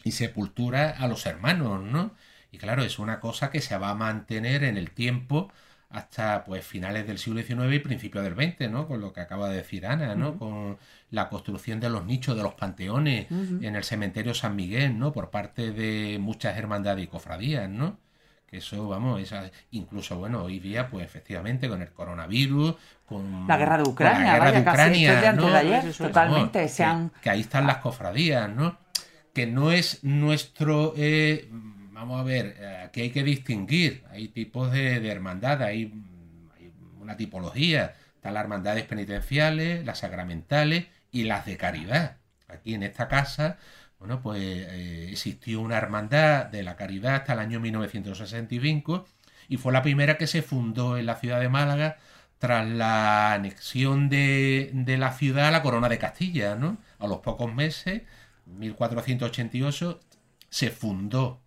[0.04, 2.12] y sepultura a los hermanos, ¿no?
[2.52, 5.52] Y claro, es una cosa que se va a mantener en el tiempo
[5.93, 8.88] hasta pues finales del siglo XIX y principios del XX, ¿no?
[8.88, 10.38] Con lo que acaba de decir Ana, ¿no?
[10.39, 10.77] Con
[11.12, 15.13] la construcción de los nichos, de los panteones en el cementerio San Miguel, ¿no?
[15.13, 17.99] Por parte de muchas hermandades y cofradías, ¿no?
[18.47, 22.75] Que eso, vamos, esa, incluso, bueno, hoy día, pues efectivamente, con el coronavirus,
[23.06, 25.49] con La guerra de Ucrania, la guerra vaya, de Ucrania, ¿no?
[25.51, 26.60] de ayer, totalmente.
[26.60, 27.12] Vamos, se que, han...
[27.21, 28.77] que ahí están las cofradías, ¿no?
[29.32, 30.93] Que no es nuestro.
[30.97, 31.49] eh,
[31.93, 34.03] vamos a ver, eh, aquí hay que distinguir.
[34.10, 35.93] Hay tipos de, de hermandad, hay,
[36.99, 37.95] una tipología.
[38.15, 42.17] Están las hermandades penitenciales, las sacramentales y las de caridad.
[42.47, 43.58] Aquí en esta casa,
[43.99, 49.06] bueno, pues eh, existió una hermandad de la caridad hasta el año 1965
[49.49, 51.97] y fue la primera que se fundó en la ciudad de Málaga
[52.39, 56.77] tras la anexión de, de la ciudad a la corona de Castilla, ¿no?
[56.99, 58.03] A los pocos meses,
[58.45, 59.99] 1488,
[60.49, 61.42] se fundó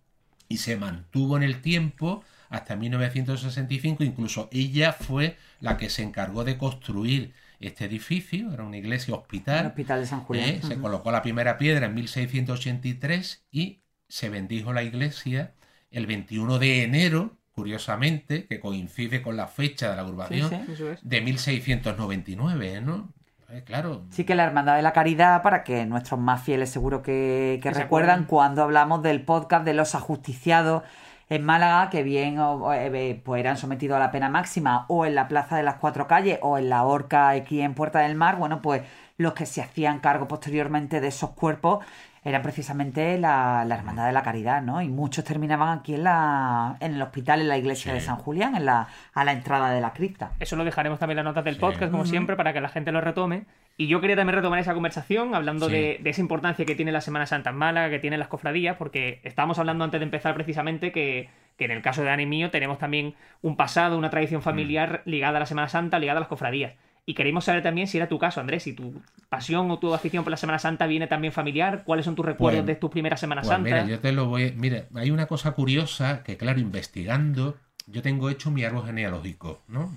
[0.49, 4.03] y se mantuvo en el tiempo hasta 1965.
[4.03, 9.61] Incluso ella fue la que se encargó de construir este edificio, era una iglesia hospital.
[9.61, 10.49] El hospital de San Julián.
[10.49, 10.61] ¿eh?
[10.61, 15.53] Se colocó la primera piedra en 1683 y se bendijo la iglesia
[15.89, 20.83] el 21 de enero, curiosamente, que coincide con la fecha de la agrupación, Sí, sí.
[20.83, 20.99] Es.
[21.01, 23.13] de 1699, ¿no?
[23.49, 24.01] Eh, claro.
[24.09, 27.71] Sí que la Hermandad de la Caridad, para que nuestros más fieles seguro que, que
[27.71, 30.83] recuerdan cuando hablamos del podcast de los ajusticiados
[31.29, 35.05] en Málaga, que bien o- o, eh, pues eran sometidos a la pena máxima o
[35.05, 38.15] en la Plaza de las Cuatro Calles o en la Horca aquí en Puerta del
[38.15, 38.81] Mar, bueno, pues
[39.17, 41.83] los que se hacían cargo posteriormente de esos cuerpos
[42.27, 44.81] eran precisamente la, la Hermandad de la Caridad, ¿no?
[44.81, 47.97] Y muchos terminaban aquí en la en el hospital, en la iglesia Sí.
[47.99, 50.31] de San Julián, en la, a la entrada de la cripta.
[50.39, 51.61] Eso lo dejaremos también en las notas del Sí.
[51.61, 53.45] podcast, como siempre, para que la gente lo retome.
[53.77, 55.71] Y yo quería también retomar esa conversación hablando Sí.
[55.73, 58.75] de, de esa importancia que tiene la Semana Santa en Málaga, que tienen las cofradías,
[58.75, 62.25] porque estábamos hablando antes de empezar precisamente que, que en el caso de Dani y
[62.25, 66.21] mío tenemos también un pasado, una tradición familiar ligada a la Semana Santa, ligada a
[66.21, 66.73] las cofradías.
[67.09, 70.25] Y queríamos saber también si era tu caso, Andrés, si tu pasión o tu afición
[70.25, 73.21] por la Semana Santa viene también familiar, cuáles son tus recuerdos Pues- de tus primeras
[73.21, 73.85] Semanas Pues Santas.
[73.85, 74.51] mira, yo te lo voy.
[74.57, 79.95] Mira, hay una cosa curiosa que, claro, investigando, yo tengo hecho mi árbol genealógico, ¿no?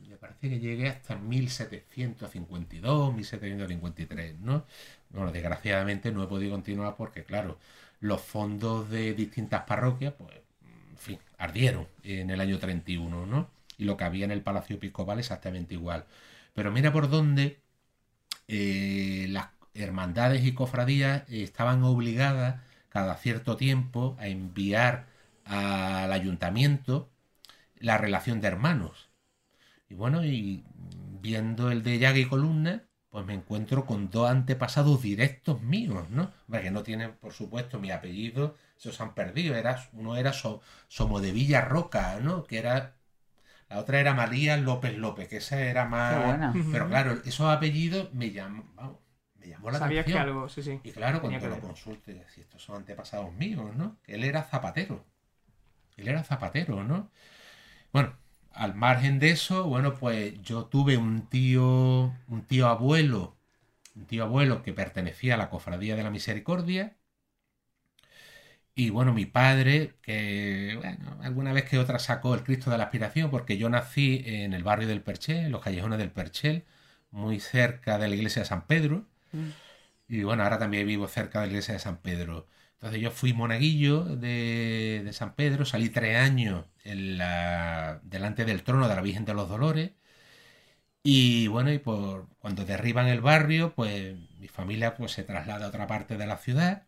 [0.00, 4.64] Me parece que llegué hasta 1752, 1753, ¿no?
[5.10, 7.56] Bueno, desgraciadamente no he podido continuar porque, claro,
[8.00, 10.32] los fondos de distintas parroquias, pues,
[10.90, 13.48] en fin, ardieron en el año 31, ¿no?
[13.78, 16.04] Y lo que había en el Palacio Episcopal exactamente igual.
[16.54, 17.62] Pero mira por dónde
[18.48, 25.06] eh, las hermandades y cofradías estaban obligadas cada cierto tiempo a enviar
[25.44, 27.10] al ayuntamiento
[27.78, 29.10] la relación de hermanos.
[29.88, 30.64] Y bueno, y
[31.20, 36.32] viendo el de llaga y columna, pues me encuentro con dos antepasados directos míos, ¿no?
[36.50, 39.54] Que no tienen, por supuesto, mi apellido, esos han perdido.
[39.54, 42.44] Era, uno era so, Somo de Villarroca, ¿no?
[42.44, 42.96] Que era.
[43.72, 46.14] La otra era María López López, que esa era más.
[46.14, 46.52] Qué buena.
[46.72, 48.98] Pero claro, esos apellidos me llamó, vamos,
[49.36, 50.22] me llamó la Sabías que atención.
[50.28, 50.80] algo, sí, sí.
[50.82, 51.62] Y claro, Tenía cuando que lo ver.
[51.74, 53.98] consulte, si estos son antepasados míos, ¿no?
[54.06, 55.04] Él era zapatero.
[55.96, 57.10] Él era zapatero, ¿no?
[57.92, 58.16] Bueno,
[58.52, 63.36] al margen de eso, bueno, pues yo tuve un tío, un tío abuelo,
[63.96, 66.96] un tío abuelo que pertenecía a la Cofradía de la Misericordia,
[68.74, 72.84] Y bueno, mi padre, que bueno, alguna vez que otra sacó el Cristo de la
[72.84, 76.64] Aspiración, porque yo nací en el barrio del Perchel, en los callejones del Perchel,
[77.10, 79.06] muy cerca de la iglesia de San Pedro.
[79.32, 79.50] Mm.
[80.08, 82.48] Y bueno, ahora también vivo cerca de la iglesia de San Pedro.
[82.74, 88.62] Entonces yo fui monaguillo de, de San Pedro, salí tres años en la, delante del
[88.64, 89.92] trono de la Virgen de los Dolores.
[91.04, 95.68] Y bueno, y por, cuando derriban el barrio, pues mi familia pues, se traslada a
[95.68, 96.86] otra parte de la ciudad.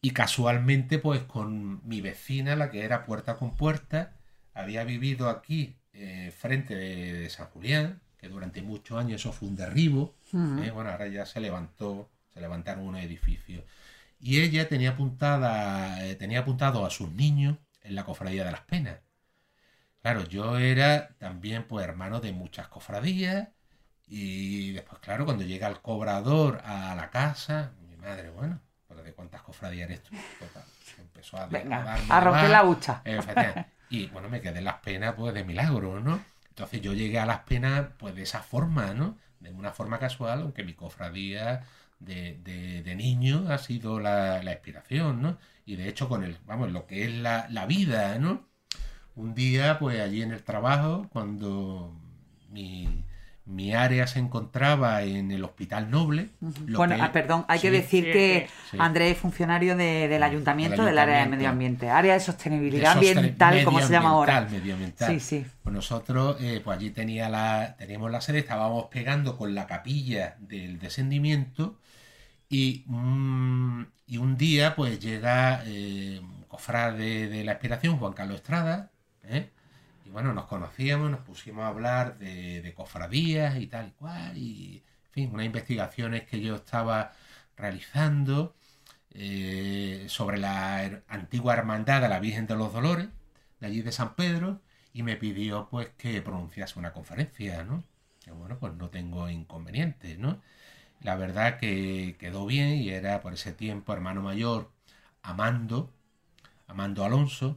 [0.00, 4.16] Y casualmente, pues con mi vecina, la que era puerta con puerta,
[4.54, 9.56] había vivido aquí, eh, frente de, San Julián, que durante muchos años eso fue un
[9.56, 10.14] derribo.
[10.32, 10.62] Mm.
[10.62, 10.70] ¿eh?
[10.70, 13.64] Bueno, ahora ya se levantó, se levantaron unos edificios.
[14.20, 18.62] Y ella tenía apuntada, eh, tenía apuntado a sus niños en la cofradía de las
[18.62, 18.98] penas.
[20.02, 23.48] Claro, yo era también pues hermano de muchas cofradías.
[24.06, 28.60] Y después, claro, cuando llega el cobrador a la casa, mi madre, bueno,
[29.12, 30.14] pero ¿de cuántas cofradías eres tú?
[30.38, 30.64] Total,
[30.98, 32.50] empezó a, Venga, darme a romper más.
[32.50, 33.02] la hucha.
[33.88, 36.26] Y bueno, me quedé en las penas pues de milagro, ¿no?
[36.50, 39.16] Entonces yo llegué a las penas pues de esa forma, ¿no?
[39.40, 41.64] De una forma casual, aunque mi cofradía
[41.98, 45.38] de, de, de niño ha sido la, la inspiración, ¿no?
[45.64, 48.48] Y de hecho con el, vamos, lo que es la, la vida, ¿no?
[49.14, 51.94] Un día, pues allí en el trabajo, cuando
[52.50, 53.04] mi,
[53.48, 56.28] mi área se encontraba en el Hospital Noble.
[56.66, 58.76] lo Bueno, que- ah, perdón, hay que decir Sí, que sí.
[58.78, 62.24] Andrés es funcionario de- del ayuntamiento Del del área de medio ambiente, área de de
[62.24, 64.46] sostenibilidad sostén- ambiental, como se llama ahora.
[64.50, 65.08] medioambiental.
[65.12, 65.46] Sí, sí.
[65.62, 70.36] Pues nosotros, eh, pues allí tenía la, teníamos la sede, estábamos pegando con la capilla
[70.40, 71.78] del descendimiento
[72.48, 78.36] y, mm, y un día pues llega eh, un cofrade de la Inspiración, Juan Carlos
[78.36, 78.90] Estrada,
[79.24, 79.50] ¿eh?
[80.08, 84.82] Y bueno, nos conocíamos, nos pusimos a hablar de, cofradías y tal y cual, y
[85.06, 87.12] en fin, unas investigaciones que yo estaba
[87.58, 88.54] realizando
[89.10, 93.08] eh, sobre la antigua hermandad de la Virgen de los Dolores,
[93.60, 94.62] de allí de San Pedro,
[94.94, 97.84] y me pidió pues que pronunciase una conferencia, ¿no?
[98.24, 100.40] Que bueno, pues no tengo inconveniente, ¿no?
[101.02, 104.70] La verdad que quedó bien y era por ese tiempo hermano mayor
[105.22, 105.92] Amando,
[106.66, 107.56] Amando Alonso.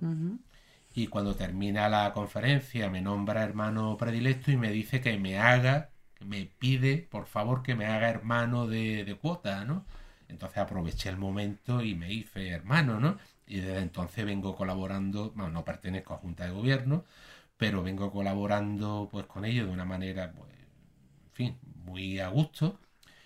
[0.94, 5.92] Y cuando termina la conferencia me nombra hermano predilecto y me dice que me haga,
[6.16, 9.86] que me pide por favor que me haga hermano de, de cuota, ¿no?
[10.28, 13.18] Entonces aproveché el momento y me hice hermano, ¿no?
[13.48, 17.06] Y desde entonces vengo colaborando, bueno, no pertenezco a Junta de Gobierno,
[17.58, 20.52] pero vengo colaborando pues con ellos de una manera, pues,
[21.26, 22.80] en fin, muy a gusto.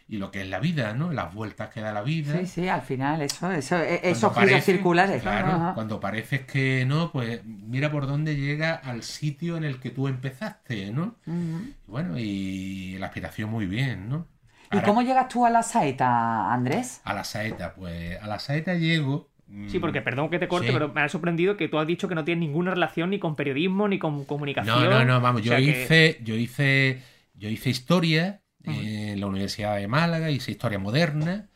[0.08, 1.12] Y lo que es la vida, ¿no?
[1.12, 2.38] Las vueltas que da la vida.
[2.40, 5.22] Sí, sí, al final, eso, eso, e- esos giros circulares.
[5.24, 5.72] Claro, Ajá.
[5.74, 10.08] cuando pareces que no, pues mira por dónde llega al sitio en el que tú
[10.08, 11.16] empezaste, ¿no?
[11.88, 14.28] Bueno, y la aspiración muy bien, ¿no?
[14.72, 17.02] ¿Y cómo llegas tú a la saeta, Andrés?
[17.04, 19.30] A la saeta, pues a la saeta llego.
[19.68, 20.74] Sí, mm, porque perdón que te corte, Sí.
[20.74, 23.36] pero me ha sorprendido que tú has dicho que no tienes ninguna relación ni con
[23.36, 24.84] periodismo ni con comunicación.
[24.84, 27.02] No, no, no, vamos, O yo que- hice, yo hice,
[27.36, 31.50] yo hice historia en la Universidad de Málaga, hice historia moderna,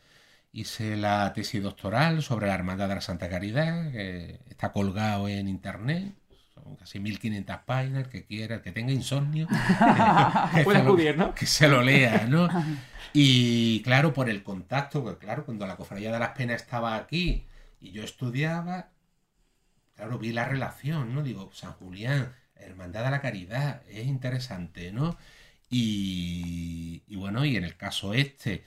[0.52, 5.48] hice la tesis doctoral sobre la Hermandad de la Santa Caridad, que está colgado en
[5.48, 6.14] internet.
[6.54, 9.48] Son casi 1500 páginas, el que quiera, el que tenga insomnio,
[10.54, 11.34] que, Puede se lo- ¿no?
[11.34, 12.48] que se lo lea, ¿no?
[13.12, 17.46] Y claro, por el contacto, pues claro, cuando la Cofradía de las Penas estaba aquí
[17.80, 18.90] y yo estudiaba,
[19.96, 21.22] claro, vi la relación, ¿no?
[21.22, 25.16] Digo, San Julián, Hermandad de la Caridad, es interesante, ¿no?
[25.70, 28.64] Y, y bueno, y en el caso este,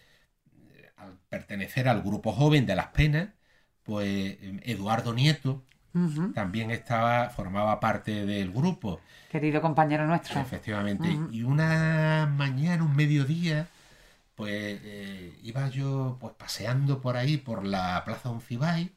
[0.71, 3.29] eh, al pertenecer al grupo joven de las penas,
[3.83, 5.63] pues eh, Eduardo Nieto
[6.33, 8.99] también estaba, formaba parte del grupo.
[9.29, 10.39] Querido compañero nuestro.
[10.41, 11.07] Efectivamente.
[11.31, 13.67] Y una mañana, un mediodía,
[14.33, 18.91] pues eh, iba yo pues paseando por ahí, por la Plaza Uncibay,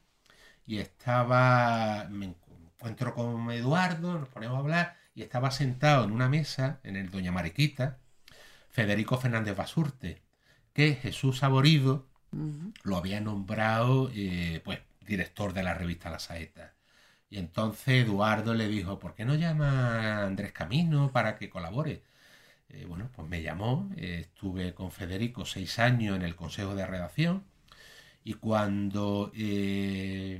[0.65, 2.33] y estaba, me
[2.77, 7.09] encuentro con Eduardo, nos ponemos a hablar, y estaba sentado en una mesa, en el
[7.09, 7.97] Doña Mariquita,
[8.69, 10.21] Federico Fernández Basurte,
[10.73, 12.07] que Jesús Saborido
[12.83, 16.75] lo había nombrado eh, pues director de la revista La Saeta.
[17.31, 22.03] Y entonces Eduardo le dijo, ¿por qué no llama a Andrés Camino para que colabore?
[22.69, 26.85] Eh, bueno, pues me llamó, eh, estuve con Federico seis años en el Consejo de
[26.85, 27.43] Redacción
[28.23, 30.39] y cuando eh,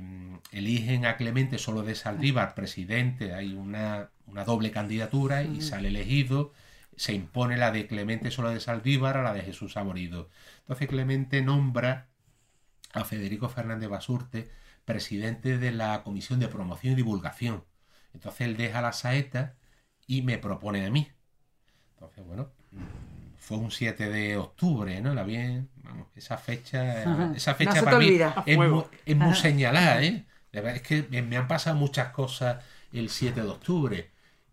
[0.52, 6.52] eligen a Clemente solo de Saldívar presidente, hay una, una doble candidatura y sale elegido,
[6.96, 10.28] se impone la de Clemente solo de Saldívar a la de Jesús Saborido.
[10.60, 12.08] Entonces Clemente nombra
[12.92, 14.50] a Federico Fernández Basurte
[14.88, 17.62] presidente de la Comisión de Promoción y Divulgación.
[18.14, 19.54] Entonces él deja la saeta
[20.06, 21.12] y me propone a mí.
[21.92, 22.50] Entonces, bueno,
[23.36, 25.12] fue un 7 de octubre, ¿no?
[25.12, 27.32] La bien, vamos, esa fecha, Ajá.
[27.36, 28.18] esa fecha para mí
[28.56, 30.24] muy, es muy señalada, ¿eh?
[30.52, 34.10] Es que me han pasado muchas cosas el 7 de octubre.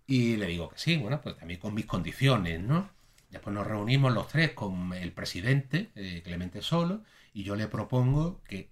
[0.08, 2.90] Y le digo que sí, bueno, pues también con mis condiciones, ¿no?
[3.30, 8.42] Después nos reunimos los tres con el presidente, eh, Clemente Solo, y yo le propongo
[8.44, 8.70] que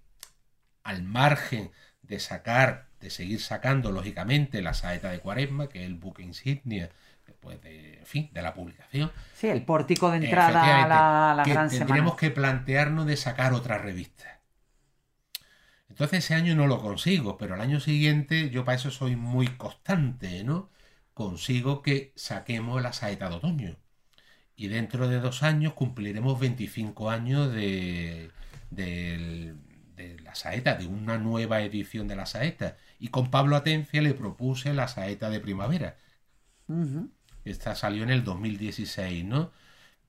[0.83, 5.95] al margen de sacar, de seguir sacando, lógicamente, la saeta de Cuaresma, que es el
[5.95, 6.89] buque insignia
[7.25, 9.11] después de, en fin, de la publicación.
[9.33, 12.15] Sí, el pórtico de entrada a la, la que gran semana.
[12.17, 14.41] que plantearnos de sacar otra revista.
[15.89, 19.47] Entonces ese año no lo consigo, pero el año siguiente yo para eso soy muy
[19.47, 20.69] constante, ¿no?
[21.13, 23.75] Consigo que saquemos la saeta de otoño.
[24.55, 28.31] Y dentro de dos años cumpliremos 25 años de,
[28.69, 29.55] de
[30.23, 32.77] la saeta, de una nueva edición de la saeta.
[32.99, 35.97] Y con Pablo Atencia le propuse la saeta de primavera.
[37.45, 39.51] Esta salió en el 2016, ¿no?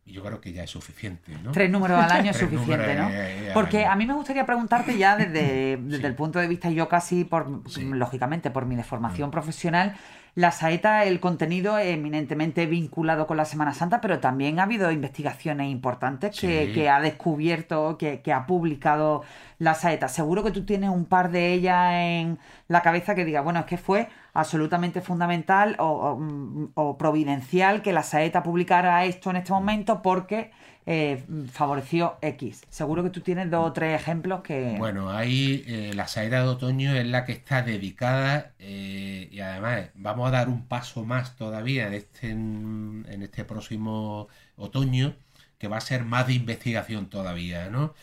[0.07, 1.53] Y yo creo que ya es suficiente, ¿no?
[1.53, 3.11] Tres números al año es suficiente, ¿no?
[3.55, 6.07] Porque a mí me gustaría preguntarte ya desde, desde Sí.
[6.07, 7.85] el punto de vista, yo casi por, Sí.
[7.85, 7.95] Mm.
[7.95, 9.97] lógicamente, por mi deformación profesional,
[10.37, 15.71] la saeta, el contenido eminentemente vinculado con la Semana Santa, pero también ha habido investigaciones
[15.71, 16.73] importantes que, Sí.
[16.73, 19.23] que ha descubierto, que, que ha publicado
[19.59, 20.09] la saeta.
[20.09, 23.67] Seguro que tú tienes un par de ellas en la cabeza que diga, bueno, es
[23.67, 29.37] que fue absolutamente fundamental o, o, mm, o providencial que la saeta publicara esto en
[29.37, 30.51] este momento porque
[30.87, 32.63] eh, favoreció X.
[32.69, 34.77] Seguro que tú tienes dos o tres ejemplos que...
[34.79, 39.89] Bueno, ahí eh, la saeta de otoño es la que está dedicada eh, y además
[39.95, 45.15] vamos a dar un paso más todavía en este, en este próximo otoño
[45.59, 47.95] que va a ser más de investigación todavía, ¿no?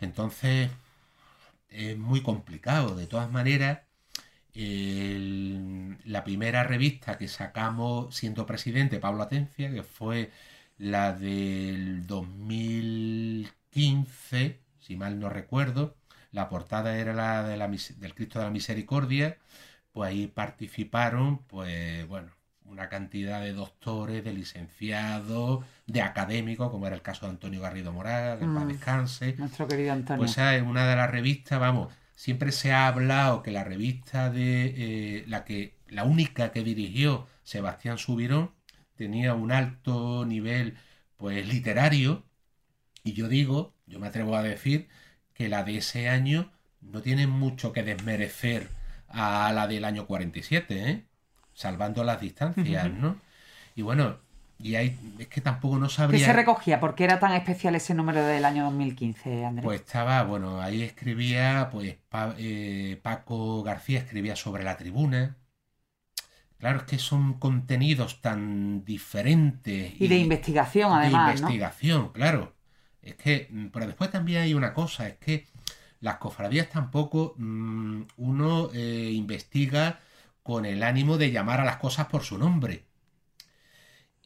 [0.00, 0.70] Entonces
[1.70, 2.96] es muy complicado.
[2.96, 3.80] De todas maneras,
[4.54, 10.30] la primera revista que sacamos siendo presidente Pablo Atencia, que fue
[10.78, 15.96] la del 2015, si mal no recuerdo,
[16.32, 19.38] la portada era la, de la del Cristo de la Misericordia,
[19.92, 22.30] pues ahí participaron, pues bueno,
[22.64, 27.92] una cantidad de doctores, de licenciados, de académicos, como era el caso de Antonio Garrido
[27.92, 28.68] Moral, que en paz Mm.
[28.68, 29.34] descanse.
[29.38, 30.18] Nuestro querido Antonio.
[30.18, 35.18] Pues es una de las revistas, vamos, siempre se ha hablado que la revista de
[35.20, 38.50] eh, la que la única que dirigió Sebastián Subirón
[38.96, 40.76] tenía un alto nivel
[41.16, 42.24] pues literario
[43.04, 44.88] y yo digo, yo me atrevo a decir
[45.34, 48.68] que la de ese año no tiene mucho que desmerecer
[49.08, 51.04] a la del año 47, ¿eh?
[51.54, 53.16] Salvando las distancias, ¿no?
[53.74, 54.18] Y bueno,
[54.58, 56.26] y hay, es que tampoco no ¿Qué sabría...
[56.26, 56.80] se recogía?
[56.80, 59.64] ¿Por qué era tan especial ese número del año 2015, Andrés?
[59.64, 65.36] Pues estaba, bueno, ahí escribía, pues Pa- eh, Paco García escribía sobre la tribuna.
[66.58, 71.48] Claro, es que son contenidos tan diferentes y de investigación, de además, ¿no?
[71.48, 72.54] investigación, claro.
[73.02, 75.46] Es que, mm, pero después también hay una cosa, es que
[76.00, 80.00] las cofradías tampoco mm, uno eh, investiga
[80.42, 82.84] con el ánimo de llamar a las cosas por su nombre.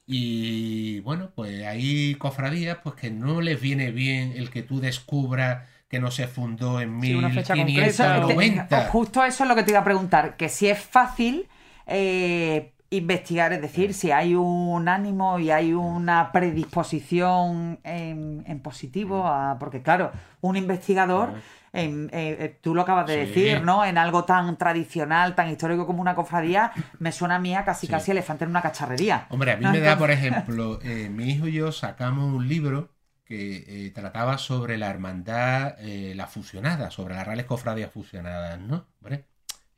[0.07, 5.69] Y bueno, pues hay cofradías pues que no les viene bien el que tú descubras
[5.89, 8.91] que no se fundó en Sí, una fecha Eso, concreta o- te- 1590.
[8.91, 11.49] justo eso es lo que te iba a preguntar, que si es fácil
[11.91, 19.27] eh, investigar, es decir, si hay un ánimo y hay una predisposición en, en positivo,
[19.27, 21.35] a- porque claro, un investigador,
[21.73, 23.21] en- eh, eh, tú lo acabas de Sí.
[23.21, 23.85] decir, ¿no?
[23.85, 27.87] En algo tan tradicional, tan histórico como una cofradía, me suena a mí a casi
[27.87, 27.93] Sí.
[27.93, 29.27] casi elefante en una cacharrería.
[29.31, 32.49] Hombre, a mí No, me da, por ejemplo, eh, mi hijo y yo sacamos un
[32.49, 32.91] libro
[33.25, 38.87] que eh, trataba sobre la hermandad, eh, la fusionada, sobre las reales cofradías fusionadas, ¿no?
[39.01, 39.27] Hombre,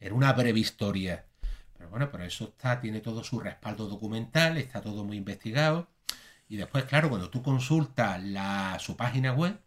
[0.01, 1.27] era una breve historia.
[1.93, 5.89] Bueno, pero eso está, tiene todo su respaldo documental, está todo muy investigado.
[6.49, 9.61] Y después, claro, cuando tú consultas la, su página web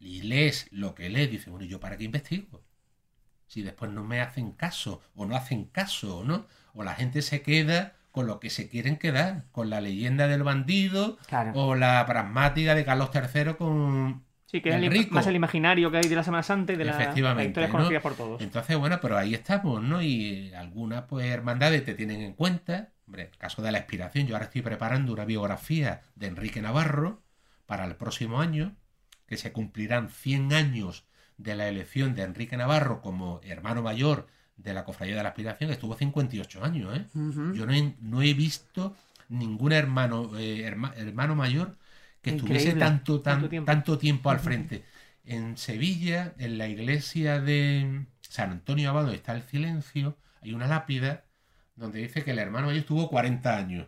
[0.00, 2.64] y lees lo que lees, dices, bueno, ¿y yo para qué investigo?
[3.46, 6.46] Si después no me hacen caso, o no hacen caso, ¿no?
[6.74, 10.42] O la gente se queda con lo que se quieren quedar, con la leyenda del
[10.42, 11.52] bandido, Claro.
[11.54, 15.14] o la pragmática de Carlos III con Sí, que es el- Enrico.
[15.14, 17.70] más el imaginario que hay de la Semana Santa y de la, Efectivamente, las historias
[17.70, 17.76] ¿no?
[17.78, 18.40] conocidas por todos.
[18.42, 20.02] Entonces, bueno, pero ahí estamos, ¿no?
[20.02, 22.90] Y algunas, pues, hermandades te tienen en cuenta.
[23.06, 27.22] Hombre, el caso de la expiración, yo ahora estoy preparando una biografía de Enrique Navarro
[27.66, 28.76] para el próximo año,
[29.26, 31.06] que se cumplirán 100 años
[31.38, 34.26] de la elección de Enrique Navarro como hermano mayor
[34.58, 37.06] de la Cofradía de la Aspiración, que estuvo 58 años, ¿eh?
[37.14, 37.54] Ujú.
[37.54, 38.94] Yo no he, no he visto
[39.30, 41.74] ningún hermano, eh, herma- hermano mayor
[42.22, 43.66] que estuviese tanto, tan- Tanto tiempo.
[43.72, 44.84] tanto tiempo al frente.
[45.24, 50.66] En Sevilla, en la iglesia de San Antonio Abad, donde está el silencio, hay una
[50.66, 51.24] lápida
[51.76, 53.86] donde dice que el hermano mayor estuvo 40 años.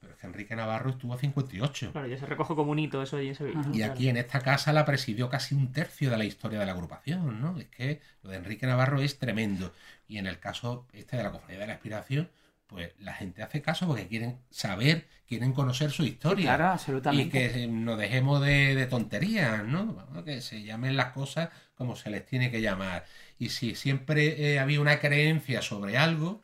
[0.00, 1.92] pero es que Enrique Navarro estuvo a 58.
[1.92, 4.72] Claro, ya se recoge como un hito eso y ese Y aquí en esta casa
[4.72, 7.56] la presidió casi un tercio de la historia de la agrupación, ¿no?
[7.58, 9.72] Es que lo de Enrique Navarro es tremendo.
[10.08, 12.28] Y en el caso este de la Cofradía de la Aspiración,
[12.72, 16.46] pues la gente hace caso porque quieren saber, quieren conocer su historia.
[16.46, 17.44] claro, absolutamente.
[17.44, 20.24] Y que no dejemos de, tonterías, ¿no?
[20.24, 23.04] Que se llamen las cosas como se les tiene que llamar.
[23.38, 26.40] Y si siempre eh, había una creencia sobre algo,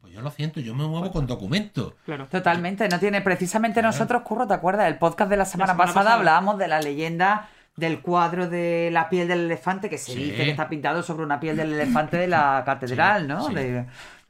[0.00, 1.94] pues yo lo siento, yo me muevo con documentos.
[2.04, 2.26] Claro.
[2.26, 3.20] Totalmente, no tiene.
[3.20, 4.88] Precisamente nosotros, Curro, ¿te acuerdas?
[4.88, 9.28] El podcast de la semana, pasada, hablábamos de la leyenda del cuadro de la piel
[9.28, 12.64] del elefante que se dice que está pintado sobre una piel del elefante de la
[12.66, 13.48] catedral, ¿no?
[13.50, 13.86] De,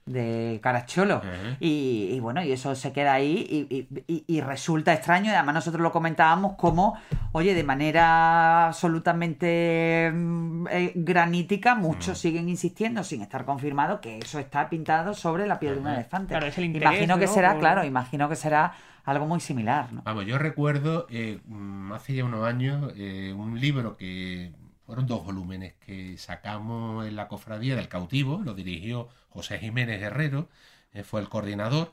[0.09, 1.23] de Caracholo.
[1.61, 5.31] y, bueno, y eso se queda ahí y, resulta extraño.
[5.31, 6.99] Y además nosotros lo comentábamos como,
[7.33, 14.39] oye, de manera absolutamente mm, eh, granítica, muchos siguen insistiendo, sin estar confirmado, que eso
[14.39, 16.37] está pintado sobre la piel de un elefante.
[16.63, 18.73] imagino que será, claro, imagino que será
[19.05, 19.89] algo muy similar.
[20.05, 24.53] Vamos, yo recuerdo eh, mm, hace ya unos años eh, un libro que
[24.89, 30.49] fueron dos volúmenes que sacamos en la cofradía del cautivo, lo dirigió José Jiménez Guerrero,
[30.95, 31.93] eh, fue el coordinador,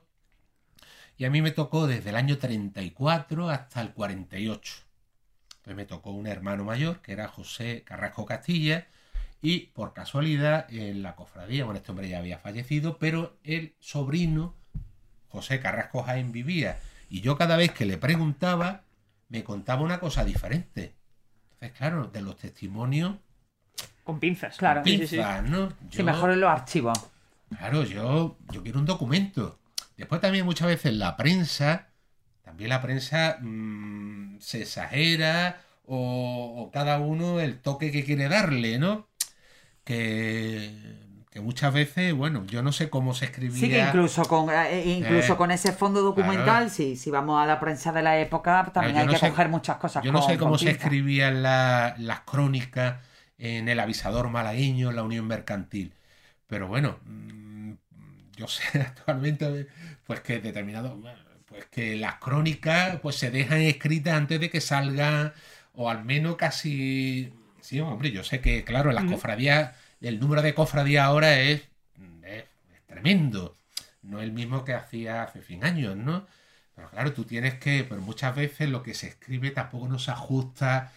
[1.17, 4.75] y a mí me tocó desde el año 34 hasta el 48.
[5.57, 8.87] Entonces me tocó un hermano mayor, que era José Carrasco Castilla,
[9.41, 14.55] y por casualidad en la cofradía, bueno, este hombre ya había fallecido, pero el sobrino,
[15.27, 16.79] José Carrasco Jaén, vivía.
[17.09, 18.85] Y yo cada vez que le preguntaba,
[19.27, 20.95] me contaba una cosa diferente.
[21.65, 23.15] Entonces, claro, de los testimonios.
[24.03, 24.57] Con pinzas.
[24.57, 24.81] Claro.
[24.81, 25.73] Con pinzas, ¿no?
[25.89, 26.97] Yo, mejor en los archivos.
[27.49, 29.59] Claro, yo, yo quiero un documento.
[29.97, 31.87] Después también muchas veces la prensa,
[32.43, 39.07] también la prensa mm, se exagera o, cada uno el toque que quiere darle, ¿no?
[39.83, 41.04] Que,
[41.35, 43.59] que, muchas veces, bueno, yo no sé cómo se escribía.
[43.59, 47.45] Sí, que incluso con, eh, incluso eh, con ese fondo documental, si, si vamos a
[47.45, 50.03] la prensa de la época, también hay que coger muchas cosas.
[50.03, 53.01] Yo no sé cómo se escribían las crónicas
[53.37, 55.93] en el avisador malagueño, en la Unión Mercantil.
[56.47, 57.73] Pero bueno, mm,
[58.37, 59.67] yo sé actualmente
[60.05, 60.97] pues que determinado
[61.45, 65.33] pues que las crónicas pues se dejan escritas antes de que salgan
[65.73, 69.75] o al menos casi sí hombre yo sé que claro las cofradías
[70.07, 71.61] el número de cofradías ahora es,
[72.23, 72.45] es,
[72.87, 73.55] tremendo
[74.03, 76.27] no es el mismo que hacía hace 100 años no
[76.75, 80.11] pero claro tú tienes que pues muchas veces lo que se escribe tampoco no se
[80.11, 80.91] ajusta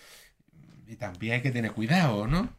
[0.86, 2.56] y también hay que tener cuidado no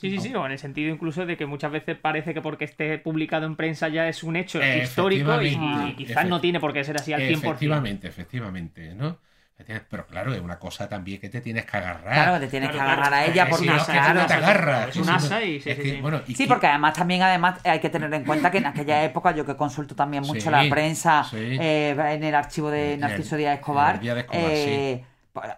[0.00, 2.64] Sí, sí, sí, o en el sentido incluso de que muchas veces parece que porque
[2.64, 6.82] esté publicado en prensa ya es un hecho histórico y, quizás no tiene por qué
[6.84, 7.32] ser así al 100%.
[7.32, 9.18] Efectivamente, efectivamente, ¿no?
[9.66, 12.14] Pero claro, es una cosa también que te tienes que agarrar.
[12.14, 14.88] Claro, te tienes que agarrar a ella porque no, claro, te agarras.
[14.88, 18.24] Es un asa y sí, sí, sí, porque además también además hay que tener en
[18.24, 22.34] cuenta que en aquella época yo que consulto también mucho la prensa eh, en el
[22.34, 25.04] archivo de Narciso Díaz Escobar, Díaz Escobar eh,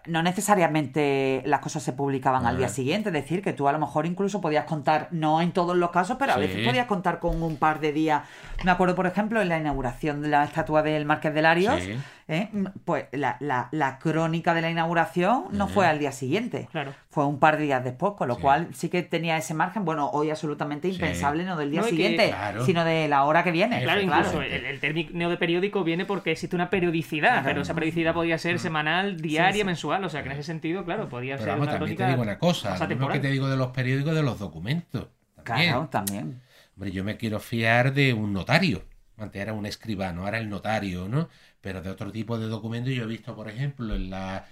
[0.05, 3.79] no necesariamente las cosas se publicaban al día siguiente, es decir, que tú a lo
[3.79, 7.41] mejor incluso podías contar, no en todos los casos, pero a veces podías contar con
[7.41, 8.21] un par de días.
[8.63, 11.81] Me acuerdo, por ejemplo, en la inauguración de la estatua del Marqués de Larios,
[12.27, 12.49] ¿eh?
[12.85, 16.93] pues la, la, crónica de la inauguración no fue al día siguiente, claro.
[17.09, 20.09] fue un par de días después, con lo cual sí que tenía ese margen, bueno,
[20.11, 22.33] hoy absolutamente impensable, no del día siguiente,
[22.65, 23.83] sino de la hora que viene.
[23.83, 28.37] Claro, incluso el, término de periódico viene porque existe una periodicidad, pero esa periodicidad podía
[28.37, 31.97] ser semanal, diaria, mensual, o sea que en ese sentido, claro, podía ser una también
[31.97, 35.07] te digo una cosa, lo que te digo de los periódicos, de los documentos.
[35.43, 36.41] Claro, también.
[36.75, 38.83] Hombre, yo me quiero fiar de un notario.
[39.17, 41.29] Antes era un escribano, ahora el notario, ¿no?
[41.63, 44.45] Pero de otro tipo de documentos yo he visto, por ejemplo, en la,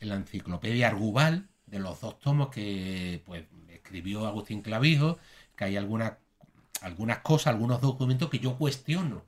[0.00, 5.18] en la enciclopedia Argubal, de los dos tomos que pues, escribió Agustín Clavijo,
[5.56, 6.12] que hay algunas
[6.82, 9.24] algunas cosas, algunos documentos que yo cuestiono.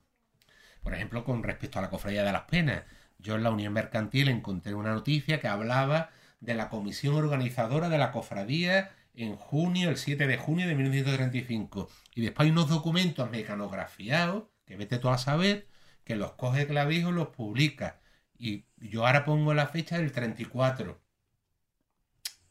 [0.83, 2.85] Por ejemplo, con respecto a la cofradía de las penas.
[3.19, 6.11] Yo en la Unión Mercantil encontré una noticia que hablaba
[6.41, 11.89] de la comisión organizadora de la cofradía en junio, el 7 de junio de 1935.
[12.15, 15.67] Y después hay unos documentos mecanografiados, que vete tú a saber,
[16.11, 18.01] que los coge Clavijo y los publica.
[18.37, 21.01] Y yo ahora pongo la fecha del 34.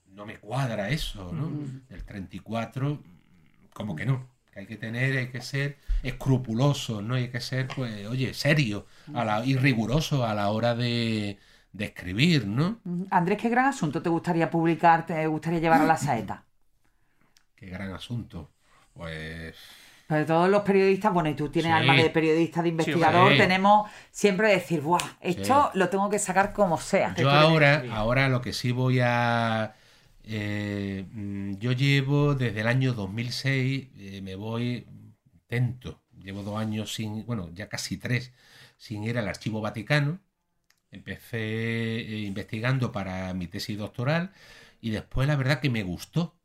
[0.06, 1.50] No me cuadra eso, ¿no?
[1.50, 1.82] Mm.
[1.90, 3.04] El 34,
[3.74, 4.30] como que no.
[4.54, 7.16] Que hay que tener, hay que ser escrupuloso, ¿no?
[7.16, 11.38] hay que ser, pues, oye, serio a la, y riguroso a la hora de,
[11.74, 12.80] de escribir, ¿no?
[13.12, 16.46] Andrés, ¿qué gran asunto te gustaría publicar, te gustaría llevar a la saeta?
[17.56, 18.52] Qué gran asunto.
[18.94, 19.56] Pues
[20.10, 24.50] pero todos los periodistas, bueno, y tú tienes alma de periodista, de investigador, tenemos siempre
[24.50, 25.18] decir, ¡buah!
[25.22, 27.16] Esto lo tengo que sacar como sea.
[27.16, 29.76] Yo ahora, ahora lo que sí voy a.
[30.24, 34.86] Eh, mm, yo llevo desde el año 2006, eh, me voy
[35.48, 38.32] tento llevo dos años sin, bueno, ya casi tres,
[38.78, 40.20] sin ir al Archivo Vaticano.
[40.92, 44.34] Empecé eh, investigando para mi tesis doctoral
[44.82, 46.36] y después la verdad que me gustó.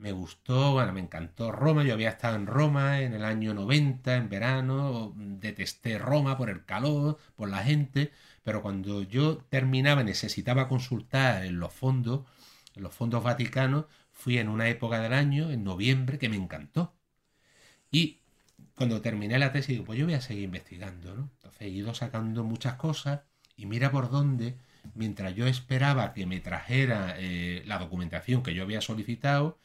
[0.00, 1.84] Me gustó, bueno, me encantó Roma.
[1.84, 5.12] Yo había estado en Roma en el año 90, en verano.
[5.16, 8.10] Detesté Roma por el calor, por la gente.
[8.42, 12.26] Pero cuando yo terminaba, necesitaba consultar en los fondos,
[12.76, 16.94] en los fondos vaticanos, fui en una época del año, en noviembre, que me encantó.
[17.90, 18.20] Y
[18.74, 21.30] cuando terminé la tesis, digo, pues yo voy a seguir investigando, ¿no?
[21.34, 23.20] Entonces he ido sacando muchas cosas
[23.56, 24.56] y mira por dónde,
[24.94, 29.58] mientras yo esperaba que me trajera eh, la documentación que yo había solicitado,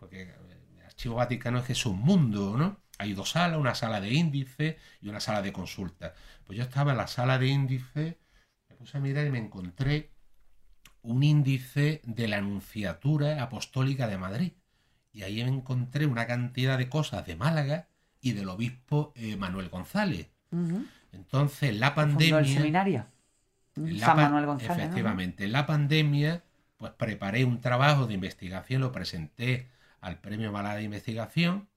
[0.00, 2.80] porque el Archivo Vaticano es que es un mundo, ¿no?
[2.98, 6.14] Hay dos salas, una sala de índice y una sala de consulta.
[6.44, 8.18] Pues yo estaba en la sala de índice,
[8.68, 10.10] me puse a mirar y me encontré
[11.02, 14.52] un índice de la Anunciatura Apostólica de Madrid.
[15.12, 17.88] Y ahí me encontré una cantidad de cosas de Málaga
[18.20, 20.28] y del obispo eh, Manuel González.
[21.12, 22.38] Entonces, la pandemia.
[22.38, 23.06] el seminario.
[23.74, 24.78] San Manuel González.
[24.78, 26.44] Efectivamente, en la pandemia,
[26.76, 29.68] pues preparé un trabajo de investigación, lo presenté
[30.00, 31.68] al Premio Málaga de Investigación.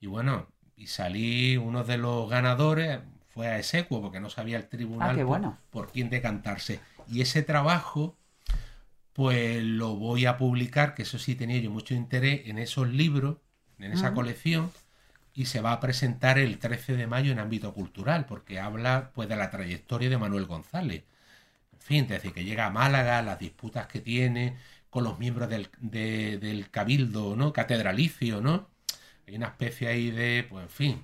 [0.00, 4.68] Y bueno, y salí uno de los ganadores, fue a Esecuo, porque no sabía el
[4.68, 6.80] tribunal ah, por, por quién decantarse.
[7.08, 8.16] Y ese trabajo
[9.14, 13.36] pues lo voy a publicar, que eso sí tenía yo mucho interés en esos libros,
[13.78, 14.72] en esa colección,
[15.32, 19.28] y se va a presentar el 13 de mayo en ámbito cultural, porque habla pues
[19.28, 21.04] de la trayectoria de Manuel González.
[21.72, 24.56] En fin, desde que llega a Málaga, las disputas que tiene
[24.94, 27.52] con los miembros del, del cabildo, ¿no?
[27.52, 28.68] Catedralicio, ¿no?
[29.26, 31.02] Hay una especie ahí de, pues en fin,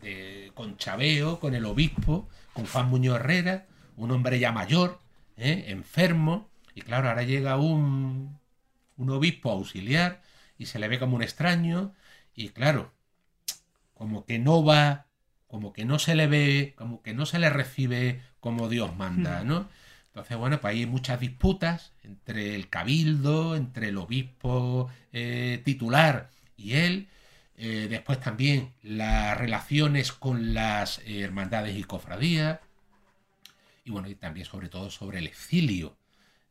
[0.00, 3.66] de conchabeo con el obispo, con Juan Muñoz Herrera,
[3.98, 5.00] un hombre ya mayor,
[5.36, 5.66] ¿eh?
[5.68, 8.38] enfermo, y claro, ahora llega un,
[8.96, 10.22] un obispo auxiliar
[10.56, 11.92] y se le ve como un extraño
[12.34, 12.94] y claro,
[13.92, 15.04] como que no va,
[15.46, 19.44] como que no se le ve, como que no se le recibe como Dios manda,
[19.44, 19.46] hmm.
[19.46, 19.68] ¿no?
[20.18, 26.74] Entonces, bueno, pues hay muchas disputas entre el cabildo, entre el obispo eh, titular y
[26.74, 27.06] él.
[27.56, 32.58] Eh, después también las relaciones con las hermandades y cofradías.
[33.84, 35.96] Y bueno, y también sobre todo sobre el exilio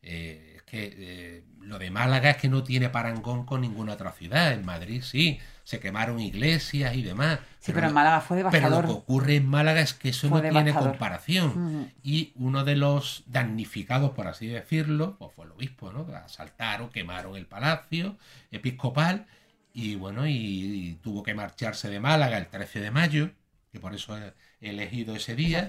[0.02, 4.12] eh, es que eh, lo de Málaga es que no tiene parangón con ninguna otra
[4.12, 4.52] ciudad.
[4.52, 5.38] En Madrid sí,
[5.68, 7.40] se quemaron iglesias y demás.
[7.60, 8.70] Sí, pero, en Málaga fue devastador.
[8.70, 11.92] Pero lo que ocurre en Málaga es que eso no tiene comparación.
[12.02, 16.06] Y uno de los damnificados, por así decirlo, pues fue el obispo, ¿no?
[16.24, 18.16] Asaltaron, quemaron el palacio
[18.50, 19.26] episcopal
[19.74, 23.30] y bueno, y, tuvo que marcharse de Málaga el 13 de mayo,
[23.70, 25.68] que por eso he elegido ese día,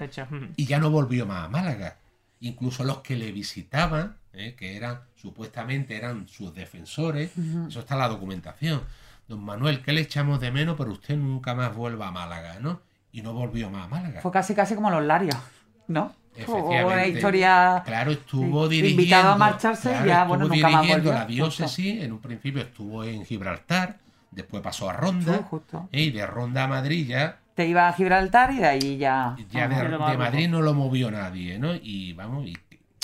[0.56, 1.98] y ya no volvió más a Málaga.
[2.40, 4.54] Incluso los que le visitaban ¿eh?
[4.56, 7.32] que eran supuestamente eran sus defensores.
[7.68, 8.80] Eso está en la documentación.
[9.30, 10.74] Don Manuel, ¿qué le echamos de menos?
[10.76, 12.80] Pero usted nunca más vuelva a Málaga, ¿no?
[13.12, 14.20] Y no volvió más a Málaga.
[14.22, 15.36] Fue casi casi como los Larios,
[15.86, 16.12] ¿no?
[16.34, 16.84] Efectivamente.
[16.84, 17.82] Una historia.
[17.86, 19.02] Claro, estuvo dirigiendo.
[19.02, 21.12] Invitado a marcharse ya, bueno, nunca más volvió.
[21.12, 22.02] la diócesis.
[22.02, 23.98] En un principio estuvo en Gibraltar,
[24.32, 25.48] después pasó a Ronda.
[25.92, 26.02] ¿eh?
[26.02, 29.36] y de Ronda a Madrid ya te iba a Gibraltar y de ahí ya.
[29.50, 31.74] Ya de, de, Madrid no lo movió nadie, ¿no?
[31.74, 32.56] Y vamos, y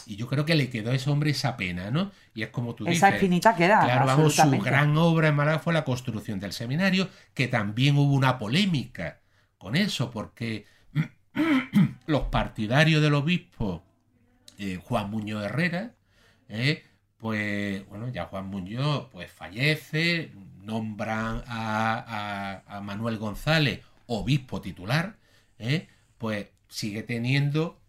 [0.07, 2.13] y yo creo que le quedó a ese hombre esa pena, ¿no?
[2.35, 2.99] Y es como tú dices.
[2.99, 3.85] Esa espinita queda.
[3.85, 8.13] Claro, vamos, su gran obra en Málaga fue la construcción del seminario, que también hubo
[8.15, 9.21] una polémica
[9.59, 10.67] con eso, porque
[12.07, 13.83] los partidarios del obispo
[14.59, 15.95] eh, Juan Muñoz Herrera,
[16.49, 16.85] eh,
[17.19, 20.31] pues, bueno, ya Juan Muñoz pues fallece,
[20.63, 25.17] nombran a, a, Manuel González obispo titular,
[25.59, 25.89] eh,
[26.19, 27.81] pues sigue teniendo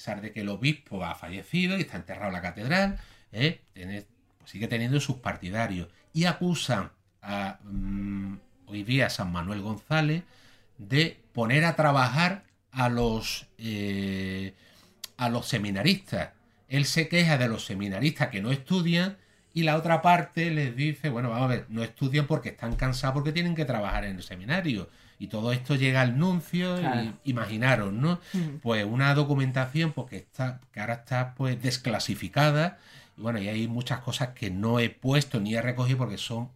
[0.00, 2.98] pesar de que el obispo ha fallecido y está enterrado en la catedral,
[3.32, 3.60] ¿eh?
[3.74, 5.88] pues sigue teniendo sus partidarios.
[6.14, 6.90] Y acusan
[7.20, 10.22] a, mm, hoy día a San Manuel González
[10.78, 14.54] de poner a trabajar a los, eh,
[15.18, 16.30] a los seminaristas.
[16.68, 19.18] Él se queja de los seminaristas que no estudian
[19.52, 23.12] y la otra parte les dice, bueno, vamos a ver, no estudian porque están cansados
[23.12, 24.88] porque tienen que trabajar en el seminario
[25.20, 28.20] y todo esto llega al nuncio y imaginaros, ¿no?
[28.62, 32.78] Pues una documentación pues, que, está, que ahora está pues desclasificada
[33.18, 36.48] y bueno, y hay muchas cosas que no he puesto ni he recogido porque son,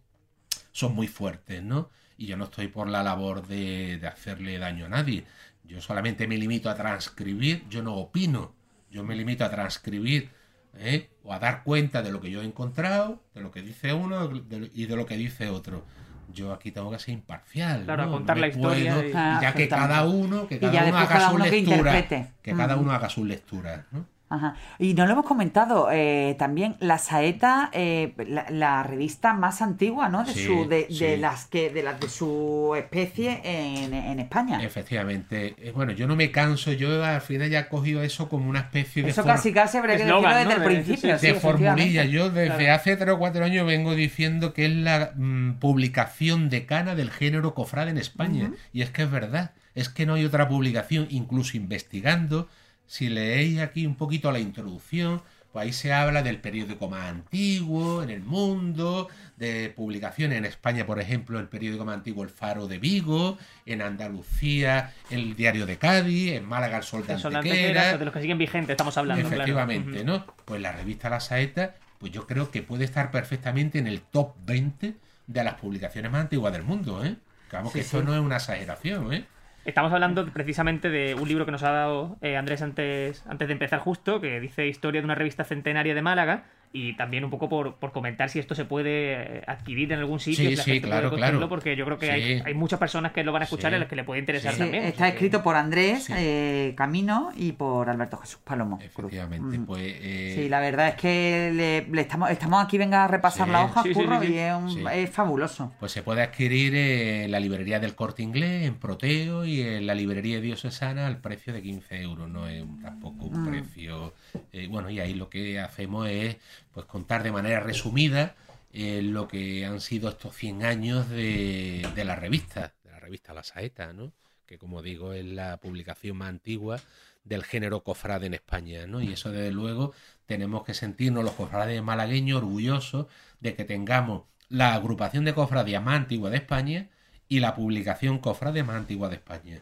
[0.71, 1.91] son muy fuertes, ¿no?
[2.17, 5.25] Y yo no estoy por la labor de, de hacerle daño a nadie.
[5.63, 8.55] Yo solamente me limito a transcribir, yo no opino,
[8.89, 10.31] yo me limito a transcribir
[10.79, 11.11] ¿eh?
[11.23, 14.31] o a dar cuenta de lo que yo he encontrado, de lo que dice uno
[14.73, 15.85] y de lo que dice otro
[16.33, 17.83] yo aquí tengo que ser imparcial.
[17.83, 19.39] Claro, contar la historia.
[19.41, 22.07] ya que cada uno, que cada uno haga su lectura.
[22.41, 23.85] Que, cada uno haga sus lecturas.
[23.91, 24.05] ¿no?
[24.35, 24.55] Ajá.
[24.79, 30.09] Y no lo hemos comentado eh, también, la Saeta, eh, la, la revista más antigua,
[30.09, 30.23] ¿no?
[30.23, 30.99] De Sí, su, de, sí.
[31.05, 34.61] de las que, de las de su especie en, en España.
[34.63, 35.55] Efectivamente.
[35.57, 38.59] Eh, Bueno, yo no me canso, yo al final ya he cogido eso como una
[38.59, 40.51] especie de Eso casi casi habría que decirlo desde ¿no?
[40.51, 41.17] el principio.
[41.17, 42.03] sí, sí, de formulilla.
[42.05, 42.73] Yo desde Claro.
[42.75, 47.53] hace tres o cuatro años vengo diciendo que es la mm, publicación decana del género
[47.53, 48.51] cofrade en España.
[48.73, 49.51] Y es que es verdad.
[49.73, 52.47] Es que no hay otra publicación, incluso investigando.
[52.87, 55.21] Si leéis aquí un poquito la introducción,
[55.55, 59.07] pues ahí se habla del periódico más antiguo en el mundo,
[59.37, 63.81] de publicaciones en España, por ejemplo, el periódico más antiguo El Faro de Vigo, en
[63.81, 68.37] Andalucía el Diario de Cádiz, en Málaga el Sol de Antequera, de los que siguen
[68.37, 69.25] vigentes, estamos hablando.
[69.25, 70.03] Efectivamente.
[70.03, 70.25] ¿no?
[70.43, 74.33] Pues la revista La Saeta, pues yo creo que puede estar perfectamente en el top
[74.45, 74.95] 20
[75.27, 77.15] de las publicaciones más antiguas del mundo, ¿eh?
[77.49, 78.05] Claro que esto sí.
[78.05, 79.25] no es una exageración, ¿eh?
[79.65, 83.53] Estamos hablando precisamente de un libro que nos ha dado eh, Andrés antes, antes de
[83.53, 86.43] empezar justo, que dice Historia de una revista centenaria de Málaga,
[86.73, 90.19] y también un poco por, por comentar si esto se puede eh, adquirir en algún
[90.19, 91.47] sitio, Sí, si la sí, gente claro, claro.
[91.49, 92.11] porque yo creo que Sí.
[92.11, 93.75] hay, hay muchas personas que lo van a escuchar Sí.
[93.75, 94.57] y a las que le puede interesar Sí.
[94.57, 94.83] Sí, también.
[94.85, 96.13] está escrito por Andrés Sí.
[96.15, 98.79] eh, Camino y por Alberto Jesús Palomo.
[98.81, 99.65] Efectivamente, Mm.
[99.65, 99.81] pues...
[99.85, 103.51] eh, Sí, la verdad es que le, le estamos, estamos aquí, venga a repasar Sí.
[103.53, 104.33] la hoja, curro, sí, sí.
[104.33, 104.83] y es, un- Sí.
[104.93, 105.73] es fabuloso.
[105.79, 109.95] Pues se puede adquirir en la librería del Corte Inglés, en Proteo y en la
[109.95, 112.29] librería diocesana al precio de 15 euros.
[112.29, 113.47] No es tampoco un Mm.
[113.49, 114.13] precio.
[114.51, 116.37] eh, bueno, y ahí lo que hacemos es
[116.75, 118.35] pues contar de manera resumida
[118.73, 123.33] eh, lo que han sido estos 100 años de, de la revista, de la revista
[123.33, 124.11] La Saeta, ¿no?
[124.45, 126.81] Que como digo es la publicación más antigua
[127.23, 129.01] del género cofrade en España, ¿no?
[129.01, 129.93] Y eso desde luego
[130.25, 133.07] tenemos que sentirnos los cofrades malagueños orgullosos
[133.39, 136.89] de que tengamos la agrupación de cofradías más antigua de España
[137.29, 139.61] y la publicación cofrade más antigua de España.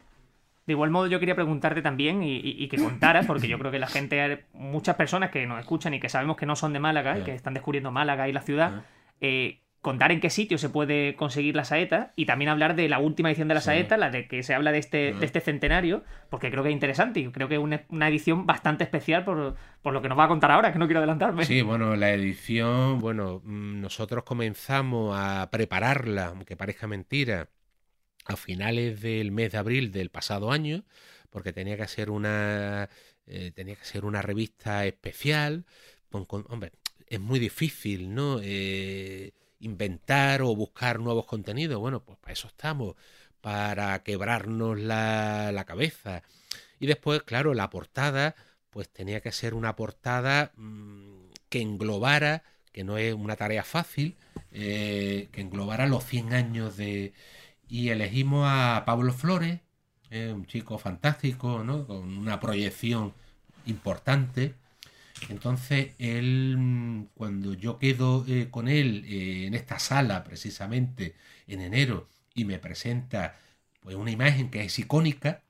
[0.66, 3.72] De igual modo, yo quería preguntarte también y, y- y que contaras, porque yo creo
[3.72, 6.80] que la gente, muchas personas que nos escuchan y que sabemos que no son de
[6.80, 8.84] Málaga y que están descubriendo Málaga y la ciudad,
[9.20, 13.00] eh, contar en qué sitio se puede conseguir la saeta y también hablar de la
[13.00, 13.66] última edición de la Sí.
[13.66, 16.74] saeta, la de que se habla de este, de este centenario, porque creo que es
[16.74, 20.18] interesante y creo que es una, una edición bastante especial por, por lo que nos
[20.18, 21.44] va a contar ahora, que no quiero adelantarme.
[21.44, 27.50] Sí, bueno, la edición, bueno, mm, nosotros comenzamos a prepararla, aunque parezca mentira,
[28.26, 30.84] a finales del mes de abril del pasado año,
[31.30, 32.90] porque tenía que ser una,
[33.28, 35.66] eh, tenía que ser una revista especial.
[36.28, 36.74] con- hombre,
[37.08, 38.40] es muy difícil, ¿no?
[38.44, 41.80] Eh, inventar o buscar nuevos contenidos.
[41.80, 42.96] Bueno, pues para eso estamos,
[43.42, 46.22] para quebrarnos la, la cabeza.
[46.80, 48.36] Y después, claro, la portada,
[48.70, 54.18] pues tenía que ser una portada mm, que englobara, que no es una tarea fácil,
[54.52, 57.14] eh, que englobara los 100 años de...
[57.68, 59.60] Y elegimos a Pablo Flores,
[60.14, 61.88] eh, un chico fantástico, ¿no?
[61.88, 63.14] Con una proyección
[63.66, 64.54] importante.
[65.30, 71.16] Entonces, él, mm, cuando yo quedo eh, con él eh, en esta sala, precisamente
[71.48, 73.38] en enero, y me presenta
[73.80, 75.42] pues una imagen que es icónica,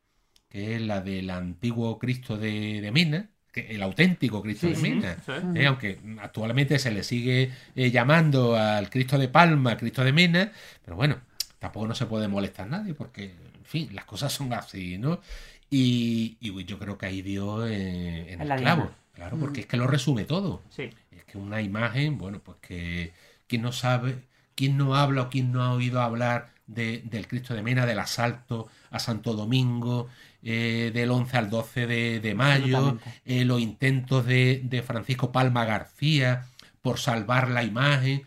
[0.50, 4.82] que es la del antiguo Cristo de, de Mena, que, el auténtico Cristo Sí, de
[4.82, 5.18] Mena,
[5.56, 10.52] eh, aunque actualmente se le sigue llamando al Cristo de Palma, Cristo de Mena,
[10.84, 11.20] pero bueno,
[11.64, 13.24] tampoco no se puede molestar nadie, porque,
[13.58, 15.22] en fin, las cosas son así, ¿no?
[15.70, 19.62] Y, y yo creo que ahí dio eh, en En el la clavo, claro, porque
[19.62, 20.62] es que lo resume todo.
[20.70, 20.90] Sí.
[21.12, 23.14] Es que una imagen, bueno, pues que
[23.48, 24.18] quien no sabe,
[24.56, 28.00] quien no habla o quien no ha oído hablar de- del Cristo de Mena, del
[28.00, 30.10] asalto a Santo Domingo,
[30.44, 35.64] eh, del 11 al 12 de, de mayo, eh, los intentos de, de Francisco Palma
[35.64, 36.46] García
[36.82, 38.24] por salvar la imagen.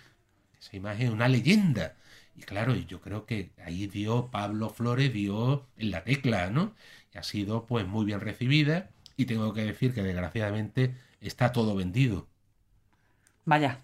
[0.59, 1.95] Esa imagen es una leyenda.
[2.47, 6.75] Y claro, yo creo que ahí dio Pablo Flores, dio en la tecla, ¿no?
[7.15, 8.91] Y ha sido pues muy bien recibida.
[9.17, 12.29] Y tengo que decir que desgraciadamente está todo vendido.
[13.45, 13.79] Vaya.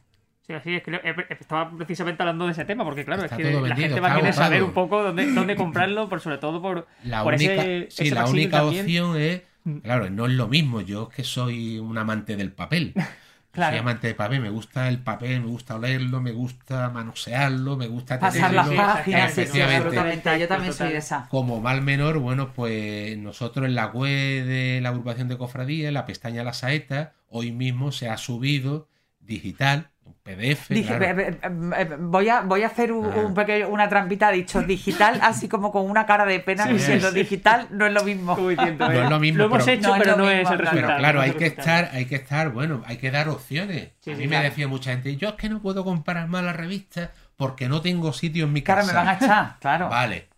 [0.46, 3.42] Sí, así es que eh, estaba precisamente hablando de ese tema, porque claro, Está es
[3.42, 6.60] que la gente va a querer saber un poco dónde, dónde comprarlo, por sobre todo
[6.60, 8.84] por, La por única, ese, sí, ese la única también.
[8.84, 9.78] opción es, Mm.
[9.78, 10.80] claro, no es lo mismo.
[10.80, 12.94] Yo que soy un amante del papel.
[13.52, 13.72] Claro.
[13.72, 17.86] Soy amante del papel, me gusta el papel, me gusta olerlo, me gusta manosearlo, me
[17.86, 18.72] gusta Pasar tenerlo.
[18.72, 20.38] las páginas, sí, absolutamente.
[20.40, 21.28] Yo también soy de esa.
[21.28, 25.94] Como mal menor, bueno, pues nosotros en la web de la agrupación de cofradía, en
[25.94, 28.88] la pestaña La Saeta, hoy mismo se ha subido
[29.20, 30.68] digital, un PDF.
[30.68, 31.96] Dije, claro.
[32.00, 33.16] voy, a, voy a hacer un, Ah.
[33.26, 36.72] un pequeño- una trampita, ha dicho digital, así como con una cara de pena, Sí,
[36.74, 37.14] diciendo sí.
[37.20, 38.36] digital no es lo mismo.
[38.36, 40.52] Diciendo, No es eh, lo mismo, hemos pero- hecho, No pero lo no es mismo,
[40.52, 40.70] el claro.
[40.72, 40.86] resultado.
[40.88, 43.90] Pero claro, hay que estar, hay que estar, bueno, hay que dar opciones.
[44.00, 44.44] Sí, a sí, mí me claro.
[44.48, 48.12] decía mucha gente, yo es que no puedo comprar más la revista porque no tengo
[48.12, 48.92] sitio en mi Claro, casa.
[48.92, 49.88] me van a echar, claro.
[49.88, 50.28] Vale.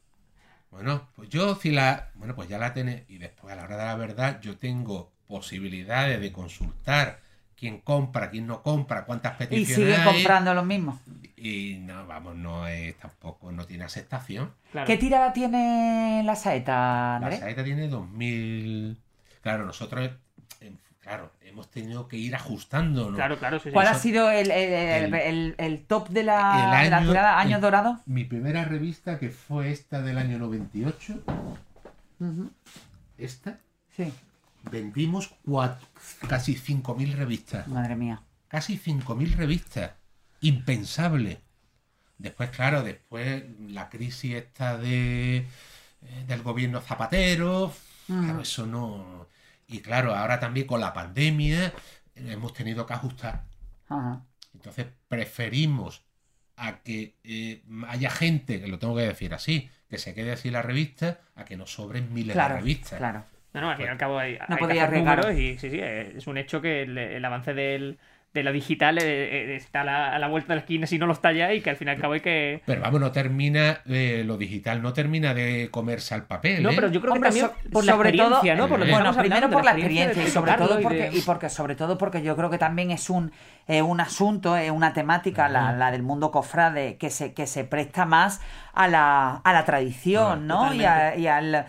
[0.71, 2.09] Bueno, pues yo si la.
[2.15, 3.03] Bueno, pues ya la tenés.
[3.09, 7.21] Y después, a la hora de la verdad, yo tengo posibilidades de consultar
[7.59, 10.05] quién compra, quién no compra, cuántas Y peticiones sigue hay.
[10.15, 10.99] comprando los mismos.
[11.37, 14.51] Y no, vamos, no es tampoco, no tiene aceptación.
[14.73, 14.87] Claro.
[14.87, 18.99] ¿Qué tirada tiene la saeta, La saeta tiene 2000.
[19.43, 20.11] Claro, nosotros,
[20.63, 23.11] eh, claro, hemos tenido que ir ajustando.
[23.11, 23.17] ¿no?
[23.17, 23.73] Claro, claro, sí, sí.
[23.73, 26.97] ¿Cuál ha sido el, el- el- el- el- el top de la, el de la
[26.99, 27.39] año- tirada?
[27.39, 27.99] ¿Años el- dorados?
[28.07, 31.23] Mi primera revista, que fue esta del año 98,
[33.19, 33.59] esta,
[33.97, 34.13] Sí,
[34.71, 35.79] vendimos cuat-
[36.29, 37.67] casi 5.000 revistas.
[37.69, 38.23] madre mía.
[38.49, 39.93] Casi 5.000 revistas.
[40.41, 41.41] Impensable.
[42.19, 47.73] Después, claro, después la crisis esta de, eh, del gobierno Zapatero,
[48.07, 49.27] claro, eso no...
[49.67, 51.73] Y claro, ahora también con la pandemia eh,
[52.33, 53.45] hemos tenido que ajustar.
[53.89, 54.23] Ajá.
[54.55, 56.03] Entonces preferimos
[56.57, 60.51] a que eh, haya gente, que lo tengo que decir así, que se quede así
[60.51, 62.99] la revista, a que nos sobren miles Claro, de revistas.
[62.99, 63.25] claro.
[63.55, 65.79] No, no, al fin y al cabo hay, hay que podía números y sí, sí,
[65.81, 67.99] eh, es un hecho que el, el avance del,
[68.33, 70.99] de lo digital eh, eh, está a la, a la vuelta de la esquina si
[70.99, 72.63] no lo está ya y que al fin y al cabo hay que...
[72.67, 76.65] Pero vamos, no termina, lo digital no termina de comerse al papel.
[76.65, 76.73] No, ¿eh?
[76.75, 78.69] pero yo creo Hombre, que también so- por la sobre todo- experiencia, ¿no?
[78.69, 81.49] Por lo que bueno, primero por la experiencia y sobre todo y porque y porque
[81.49, 83.31] sobre todo porque yo creo que también es un
[83.69, 87.63] eh, un asunto, es una temática la, la del mundo cofrade que se que se
[87.63, 88.41] presta más
[88.73, 90.75] a la a la tradición, ¿no?
[90.75, 91.67] Y, a- y al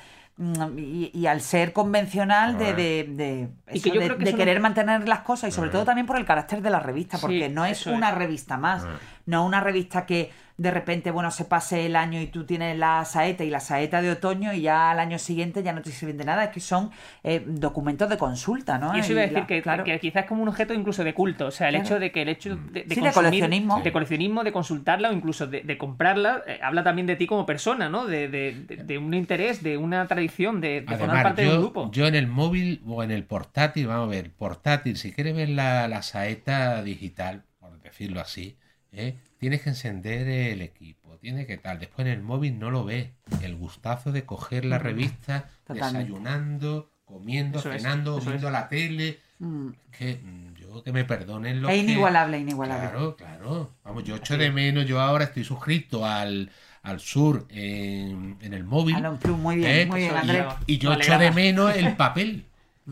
[0.78, 4.30] y, y al ser convencional de, de, de, eso, que yo de- creo que de
[4.32, 6.80] eso no- querer mantener las cosas y sobre todo también por el carácter de la
[6.80, 7.86] revista, Sí, porque no es.
[7.88, 8.86] una revista más,
[9.26, 13.04] no una revista que de repente, bueno, se pase el año y tú tienes la
[13.04, 16.18] saeta y la saeta de otoño y ya al año siguiente ya no te sirven
[16.18, 16.92] de nada, es que son
[17.24, 18.96] eh, documentos de consulta, ¿no?
[18.96, 19.84] Y eso iba a decir la- que, claro.
[19.84, 21.48] que quizás es como un objeto incluso de culto.
[21.48, 21.86] O sea, el Claro.
[21.88, 23.82] hecho de que el hecho de, Sí, de consumir- coleccionismo.
[23.82, 27.46] De coleccionismo, de consultarla o incluso de, de comprarla, eh, habla también de ti como
[27.46, 28.06] persona, ¿no?
[28.06, 31.54] De, de- de- de un interés, de una tradición, de, de formar parte de un
[31.56, 31.92] yo, grupo.
[31.92, 35.50] yo en el móvil o en el portátil, vamos a ver, portátil, si quieres ver
[35.50, 38.58] la, la saeta digital, por decirlo así,
[38.96, 39.18] ¿eh?
[39.38, 41.80] tienes que encender el equipo, tienes que tal.
[41.80, 43.10] Después en el móvil no lo ves.
[43.42, 45.98] El gustazo de coger la revista, Totalmente.
[46.00, 48.54] desayunando, comiendo, Eso es, cenando, eso viendo es.
[48.54, 49.20] la tele.
[49.40, 49.70] Mm.
[49.98, 52.90] Que mm, yo que me perdonen los Es que- inigualable, inigualable.
[52.90, 53.72] Claro, claro.
[53.84, 56.50] Vamos, yo echo de menos, yo ahora estoy suscrito al,
[56.84, 58.96] al sur en, en el móvil.
[59.20, 59.86] Plus, muy bien, ¿eh?
[59.86, 60.46] muy bien, Andrés.
[60.68, 62.46] Y yo echo de menos el papel.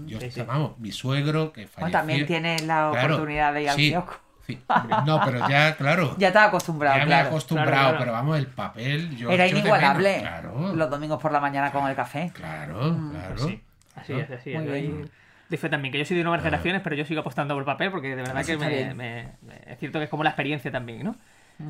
[0.07, 0.41] Yo, Sí, sí.
[0.41, 1.81] Vamos, mi suegro que falleció.
[1.81, 4.19] Bueno, también tienes la Claro, oportunidad de ir al sí, kiosco.
[4.47, 4.59] Sí.
[5.05, 6.15] No, pero ya, claro.
[6.17, 7.27] Ya estás acostumbrado, ya me he claro.
[7.29, 7.99] acostumbrado, Claro, claro.
[7.99, 9.15] pero vamos, el papel.
[9.15, 10.75] Yo Era inigualable menos.
[10.75, 12.31] Los domingos por la mañana con el café.
[12.33, 13.37] claro, claro.
[13.37, 13.61] Sí,
[13.95, 14.59] así es, así es.
[14.69, 15.05] Ahí-.
[15.49, 17.91] Dice también que yo soy de nuevas generaciones, pero yo sigo apostando por el papel
[17.91, 19.27] porque de verdad que me- me-
[19.67, 21.15] es cierto que es como la experiencia también, ¿no?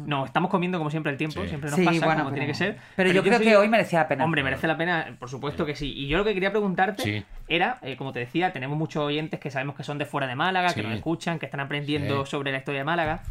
[0.06, 1.48] No, estamos comiendo como siempre el tiempo, Sí.
[1.50, 2.78] siempre nos Sí, pasa bueno, como pero- tiene que ser.
[2.96, 4.26] pero yo creo que hoy merecía la pena.
[4.26, 5.94] Hombre, merece la pena, por supuesto que sí.
[5.96, 7.26] Y yo lo que quería preguntarte Sí.
[7.48, 10.36] era, eh, como te decía, tenemos muchos oyentes que sabemos que son de fuera de
[10.36, 12.32] Málaga, que nos escuchan, que están aprendiendo Sí.
[12.32, 13.22] sobre la historia de Málaga.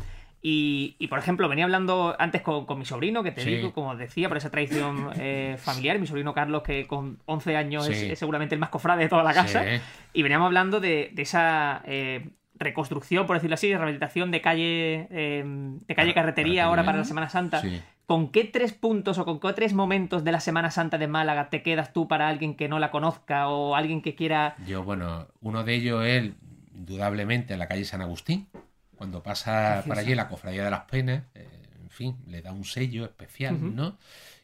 [0.45, 3.51] Y, y, por ejemplo, venía hablando antes con, con mi sobrino, que te Sí.
[3.57, 7.89] digo, como decía, por esa tradición eh, familiar, mi sobrino Carlos, que con 11 años
[7.89, 9.63] es, seguramente el más cofrade de toda la casa.
[9.63, 9.81] Sí.
[10.15, 12.27] Y veníamos hablando de, de esa eh,
[12.63, 16.99] reconstrucción, por decirlo así, de rehabilitación de calle, eh, de calle Car- carretería ahora para
[16.99, 17.61] la Semana Santa.
[17.61, 17.81] Sí.
[18.07, 21.49] ¿Con qué tres puntos o con qué tres momentos de la Semana Santa de Málaga
[21.51, 24.57] te quedas tú para alguien que no la conozca o alguien que quiera...
[24.67, 26.33] Yo, bueno, uno de ellos es
[26.75, 28.49] indudablemente en la calle San Agustín,
[28.97, 29.89] cuando pasa Precioso.
[29.89, 31.49] por allí la cofradía de las penas, eh,
[31.81, 33.75] en fin, le da un sello especial.
[33.75, 33.97] ¿no?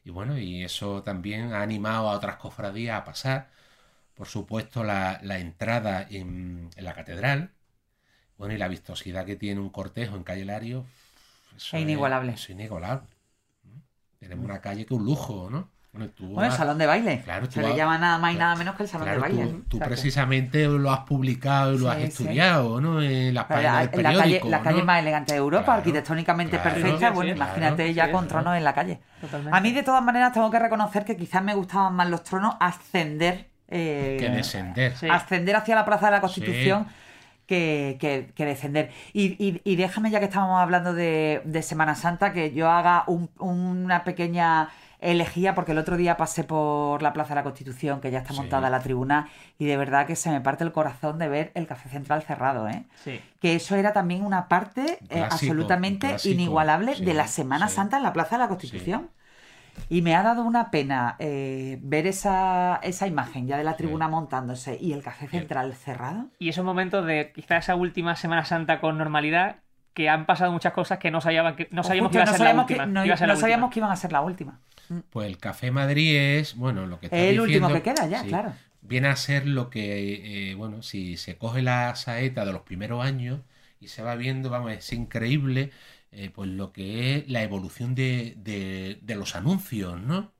[0.05, 3.49] Y bueno, y eso también ha animado a otras cofradías a pasar.
[4.15, 7.51] Por supuesto, la, la entrada en, en la catedral,
[8.39, 10.87] bueno, y la vistosidad que tiene un cortejo en calle Lario,
[11.57, 12.33] eso Es inigualable.
[12.33, 13.07] es inigualable.
[14.19, 15.69] Tenemos una calle que es un lujo, ¿no?
[15.93, 17.23] Bueno, tú Bueno, el salón de baile.
[17.25, 19.23] Claro, tú Se le vas- llama nada más y nada menos que el salón Claro,
[19.23, 19.47] de baile.
[19.47, 22.03] tú, tú O sea que- precisamente lo has publicado y lo has sí.
[22.05, 23.01] estudiado, ¿no?
[23.01, 25.79] En las La, páginas del la calle, periódico, la calle más elegante de Europa, Claro,
[25.79, 27.09] arquitectónicamente claro, perfecta.
[27.09, 28.29] sí, bueno, sí, imagínate claro, ya sí, con sí.
[28.29, 29.01] tronos en la calle.
[29.21, 29.57] Totalmente.
[29.57, 32.55] A mí, de todas maneras, tengo que reconocer que quizás me gustaban más los tronos
[32.61, 33.49] ascender.
[33.71, 34.97] eh, Que descender.
[34.97, 35.09] Sí.
[35.11, 36.87] ascender hacia la Plaza de la Constitución
[37.49, 38.91] que, que- que descender.
[39.13, 43.03] Y, y- y déjame, ya que estábamos hablando de, de Semana Santa, que yo haga
[43.09, 44.69] un- una pequeña
[45.01, 48.33] elegía, porque el otro día pasé por la Plaza de la Constitución, que ya está
[48.33, 48.41] Sí.
[48.41, 49.29] montada la tribuna,
[49.59, 52.69] y de verdad que se me parte el corazón de ver el Café Central cerrado,
[52.69, 52.85] ¿eh?
[53.05, 53.21] Sí.
[53.41, 57.69] que eso era también una parte eh, absolutamente clásico, inigualable sí, de la Semana.
[57.69, 59.09] Santa en la Plaza de la Constitución.
[59.89, 64.09] Y me ha dado una pena eh, ver esa, esa imagen ya de la tribuna
[64.09, 66.27] montándose y el café central cerrado.
[66.39, 69.57] Y esos momentos de quizá esa última Semana Santa con normalidad,
[69.95, 72.33] que han pasado muchas cosas que no sabíamos que, no sabíamos que iba a no
[72.33, 72.87] ser la sabíamos que- última.
[72.87, 73.73] no- que iba a ser la no sabíamos última.
[73.75, 74.61] que iban a ser la última.
[75.11, 78.29] Pues el Café Madrid es, bueno, lo que está El último que queda ya, sí,
[78.29, 78.53] claro.
[78.81, 83.05] viene a ser lo que, eh, bueno, si se coge la saeta de los primeros
[83.05, 83.41] años
[83.81, 85.73] y se va viendo, vamos, es increíble,
[86.11, 90.33] eh, pues lo que es la evolución de, de, de los anuncios, ¿no?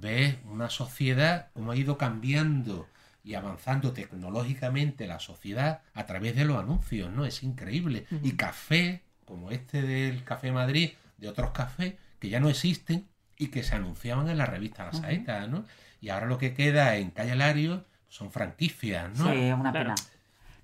[0.00, 2.88] Ves una sociedad como ha ido cambiando
[3.22, 7.26] y avanzando tecnológicamente la sociedad a través de los anuncios, ¿no?
[7.26, 8.06] Es increíble.
[8.22, 13.48] Y café, como este del Café Madrid, de otros cafés que ya no existen y
[13.48, 15.66] que se anunciaban en la revista La Saeta, ¿no?
[16.00, 19.30] Y ahora lo que queda en Calle Lario son franquicias, ¿no?
[19.30, 19.94] Sí, es una Claro.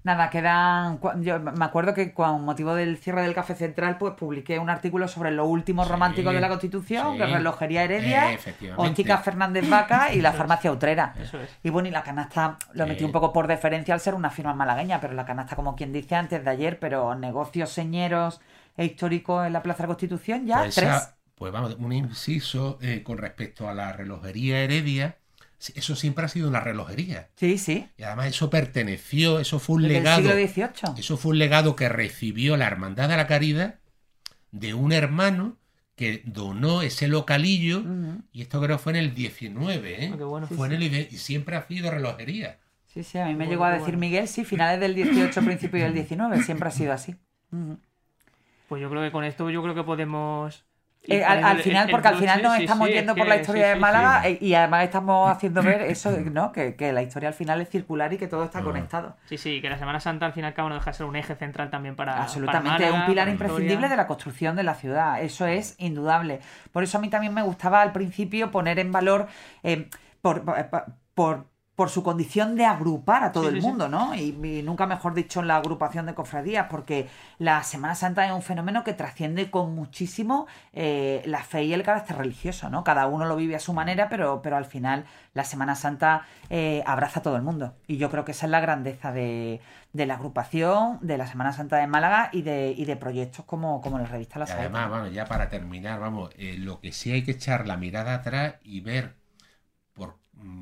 [0.07, 1.01] Nada, quedan.
[1.21, 5.09] Yo me acuerdo que con motivo del cierre del Café Central, pues publiqué un artículo
[5.09, 7.19] sobre los últimos Sí, románticos de la Constitución, sí.
[7.19, 11.13] que es Relojería Heredia, Eh, Fernández Vaca y la Farmacia Utrera.
[11.21, 11.51] Eso es.
[11.65, 14.55] Y bueno, y la canasta lo metí un poco por deferencia al ser una firma
[14.55, 18.41] malagueña, pero la canasta, como quien dice antes de ayer, pero negocios señeros
[18.77, 20.89] e históricos en la Plaza de la Constitución, ya Pues, tres.
[20.89, 25.17] esa- pues vamos, un inciso eh, con respecto a la relojería Heredia.
[25.75, 27.29] Eso siempre ha sido una relojería.
[27.37, 27.89] Sí, sí.
[27.97, 30.31] Y además eso perteneció, eso fue un Desde legado.
[30.31, 31.01] el siglo XVIII.
[31.01, 33.81] Eso fue un legado que recibió la Hermandad de la Caridad
[34.53, 35.57] de un hermano
[35.97, 37.83] que donó ese localillo.
[38.33, 40.11] Y esto creo fue en el 19, ¿eh?
[40.13, 40.47] Ah, qué bueno.
[40.47, 42.59] Fue en el y siempre ha sido relojería.
[42.87, 43.99] Sí, sí, a mí me Bueno, llegó a decir bueno.
[44.01, 47.17] Miguel, sí, finales del 18, principio del 19, siempre ha sido así.
[48.69, 50.66] Pues yo creo que con esto yo creo que podemos...
[51.09, 53.37] Eh, al, final, porque al final nos Sí, estamos sí, es yendo por que- la
[53.37, 56.53] historia sí, de Málaga y además estamos haciendo ver eso, ¿no?
[56.53, 58.63] Que, que la historia al final es circular y que todo está Ah.
[58.65, 59.17] conectado.
[59.27, 61.07] Sí, sí, que la Semana Santa al fin y al cabo no deja de ser
[61.07, 62.23] un eje central también para.
[62.23, 65.75] Absolutamente, para es Málaga, un pilar imprescindible de la construcción de la ciudad, eso es
[65.79, 66.41] indudable.
[66.73, 69.27] Por eso a mí también me gustaba al principio poner en valor
[69.63, 69.89] eh,
[70.23, 70.57] por, por,
[71.15, 73.66] por- por su condición de agrupar a todo Sí, el sí, sí.
[73.66, 74.14] mundo, ¿no?
[74.14, 77.09] Y, y nunca mejor dicho en la agrupación de cofradías, porque
[77.39, 81.83] la Semana Santa es un fenómeno que trasciende con muchísimo eh, la fe y el
[81.83, 82.83] carácter religioso, ¿no?
[82.83, 85.05] Cada uno lo vive a su manera, pero, pero al final
[85.35, 87.74] la Semana Santa eh, abraza a todo el mundo.
[87.87, 89.61] Y yo creo que esa es la grandeza de,
[89.93, 93.81] de la agrupación, de la Semana Santa de Málaga y de, y de proyectos como,
[93.83, 94.62] como la revista La Saeta.
[94.62, 98.14] además, vamos, ya para terminar, vamos, eh, lo que sí hay que echar la mirada
[98.14, 99.16] atrás y ver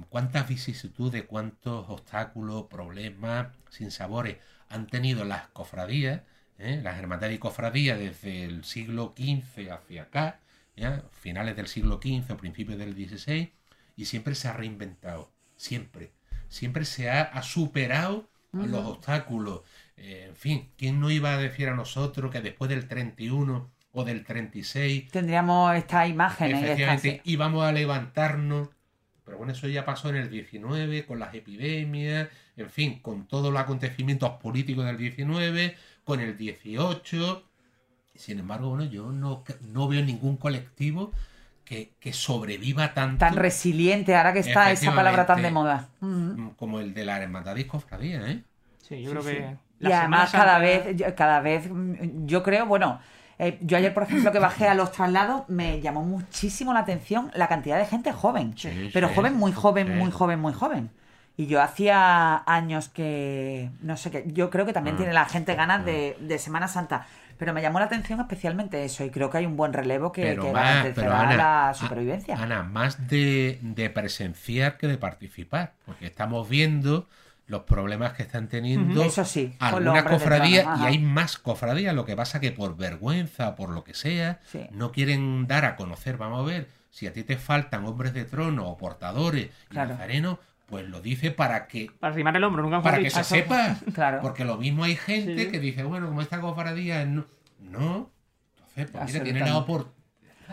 [0.09, 6.23] cuántas vicisitudes, cuántos obstáculos, problemas, sinsabores han tenido las cofradías,
[6.59, 6.81] ¿eh?
[6.83, 10.41] las hermandades y cofradías desde el siglo XV hacia acá,
[10.77, 11.05] ¿ya?
[11.13, 13.53] finales del siglo XV o principios del XVI,
[13.97, 16.13] y siempre se ha reinventado, siempre,
[16.49, 19.63] siempre se ha, ha superado los obstáculos.
[19.97, 24.05] Eh, en fin, ¿quién no iba a decir a nosotros que después del 31 o
[24.05, 26.59] del 36 Tendríamos esta imagen ¿eh?
[26.59, 28.69] Efectivamente, íbamos a levantarnos,
[29.25, 33.53] pero bueno, eso ya pasó en el 19, con las epidemias, en fin, con todos
[33.53, 37.45] los acontecimientos políticos del 19, con el 18.
[38.15, 41.13] Sin embargo, bueno, yo no, no veo ningún colectivo
[41.65, 45.89] que, que sobreviva tanto tan resiliente, ahora que está esa palabra tan de moda.
[46.01, 48.43] Mm, como el de la Hermandad y Cofradía, ¿eh?
[48.87, 49.29] Sí, yo Sí, creo sí.
[49.31, 49.57] que.
[49.81, 53.01] Y además cada Santa- vez, yo- cada vez, mm, yo creo, bueno,
[53.39, 57.31] eh, yo ayer, por ejemplo, que bajé a los traslados, me llamó muchísimo la atención
[57.35, 58.55] la cantidad de gente joven.
[58.57, 59.15] Sí, pero sí.
[59.15, 59.93] joven, muy joven, Sí.
[59.95, 60.91] muy joven, muy joven.
[61.37, 64.99] Y yo hacía años que, no sé qué, yo creo que también Ah.
[64.99, 67.07] tiene la gente ganas de, de Semana Santa.
[67.37, 70.23] Pero me llamó la atención especialmente eso y creo que hay un buen relevo que,
[70.23, 72.37] Pero que más, garantirá pero Ana, la supervivencia.
[72.41, 77.09] Ana, más de, de presenciar que de participar, porque estamos viendo
[77.47, 81.95] los problemas que están teniendo Eso sí, con los algunas cofradías y hay más cofradías,
[81.95, 84.67] lo que pasa que por vergüenza, por lo que sea, Sí.
[84.73, 88.25] no quieren dar a conocer, vamos a ver, si a ti te faltan hombres de
[88.25, 89.91] trono o portadores y Claro.
[89.91, 93.77] nazarenos, pues lo dice para que Para arrimar el hombro, nunca para que se sepa.
[93.95, 94.21] Claro.
[94.23, 95.51] Porque lo mismo hay gente Sí.
[95.51, 97.27] que dice, bueno, como esta cofradía no,
[97.61, 98.11] no.
[98.77, 99.95] entonces pues mira, tiene la oportunidad.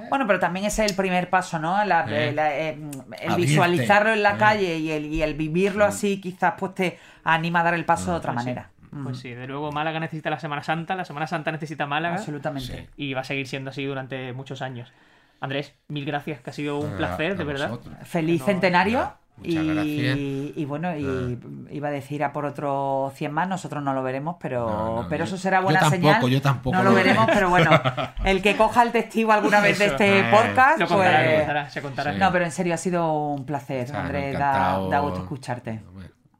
[0.09, 1.83] Bueno, pero también ese es el primer paso, ¿no?
[1.85, 2.31] La- Eh.
[2.31, 3.35] la- eh, el Abrirte.
[3.51, 4.37] visualizarlo en la Eh.
[4.37, 8.11] calle y el, y el vivirlo así quizás pues te anima a dar el paso
[8.11, 8.49] de otra Pues sí.
[8.49, 8.69] manera.
[8.91, 12.15] Mm, Pues sí, de luego Málaga necesita la Semana Santa, la Semana Santa necesita Málaga
[12.15, 12.73] Absolutamente.
[12.77, 12.89] Sí.
[12.97, 14.91] y va a seguir siendo así durante muchos años.
[15.39, 17.71] Andrés, mil gracias, que ha sido un A- placer, a de verdad.
[18.03, 19.13] Feliz No, centenario.
[19.43, 20.17] Gracias.
[20.17, 21.37] Y, y bueno, y
[21.71, 25.09] iba a decir a por otros 100 más, nosotros no lo veremos, pero, No, no,
[25.09, 26.29] pero yo- eso será yo buena tampoco, señal.
[26.29, 27.69] yo tampoco No lo lo veremos, pero bueno,
[28.25, 31.31] el que coja el testigo alguna vez de este Eh, podcast, Lo contará, pues...
[31.31, 32.13] lo contará, se contará.
[32.13, 32.19] Sí.
[32.19, 35.81] No, pero en serio ha sido un placer, O sea, Andrés, da, gusto escucharte.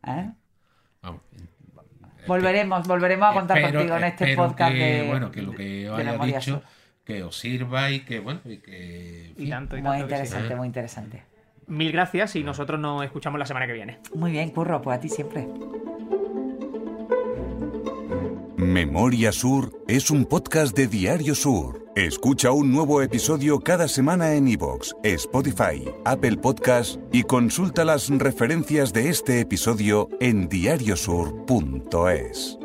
[0.07, 0.29] ¿eh?
[1.01, 1.21] vamos.
[2.27, 5.89] Volveremos, volveremos a contar Espero- contigo en este podcast que, de, bueno, que lo que
[5.89, 6.63] os de haya Memoria dicho Sur.
[7.03, 10.07] que os sirva y que bueno y que en Y fin, tanto, y Muy tanto
[10.07, 10.21] que sí.
[10.21, 10.55] interesante, ¿eh?
[10.55, 11.23] muy interesante.
[11.67, 13.99] Mil gracias y nosotros nos escuchamos la semana que viene.
[14.13, 15.47] Muy bien, Curro, pues a ti siempre.
[18.57, 21.87] Memoria Sur es un podcast de Diario Sur.
[21.95, 28.93] Escucha un nuevo episodio cada semana en iVoox, Spotify, Apple Podcasts y consulta las referencias
[28.93, 32.59] de este episodio en diariosur.es.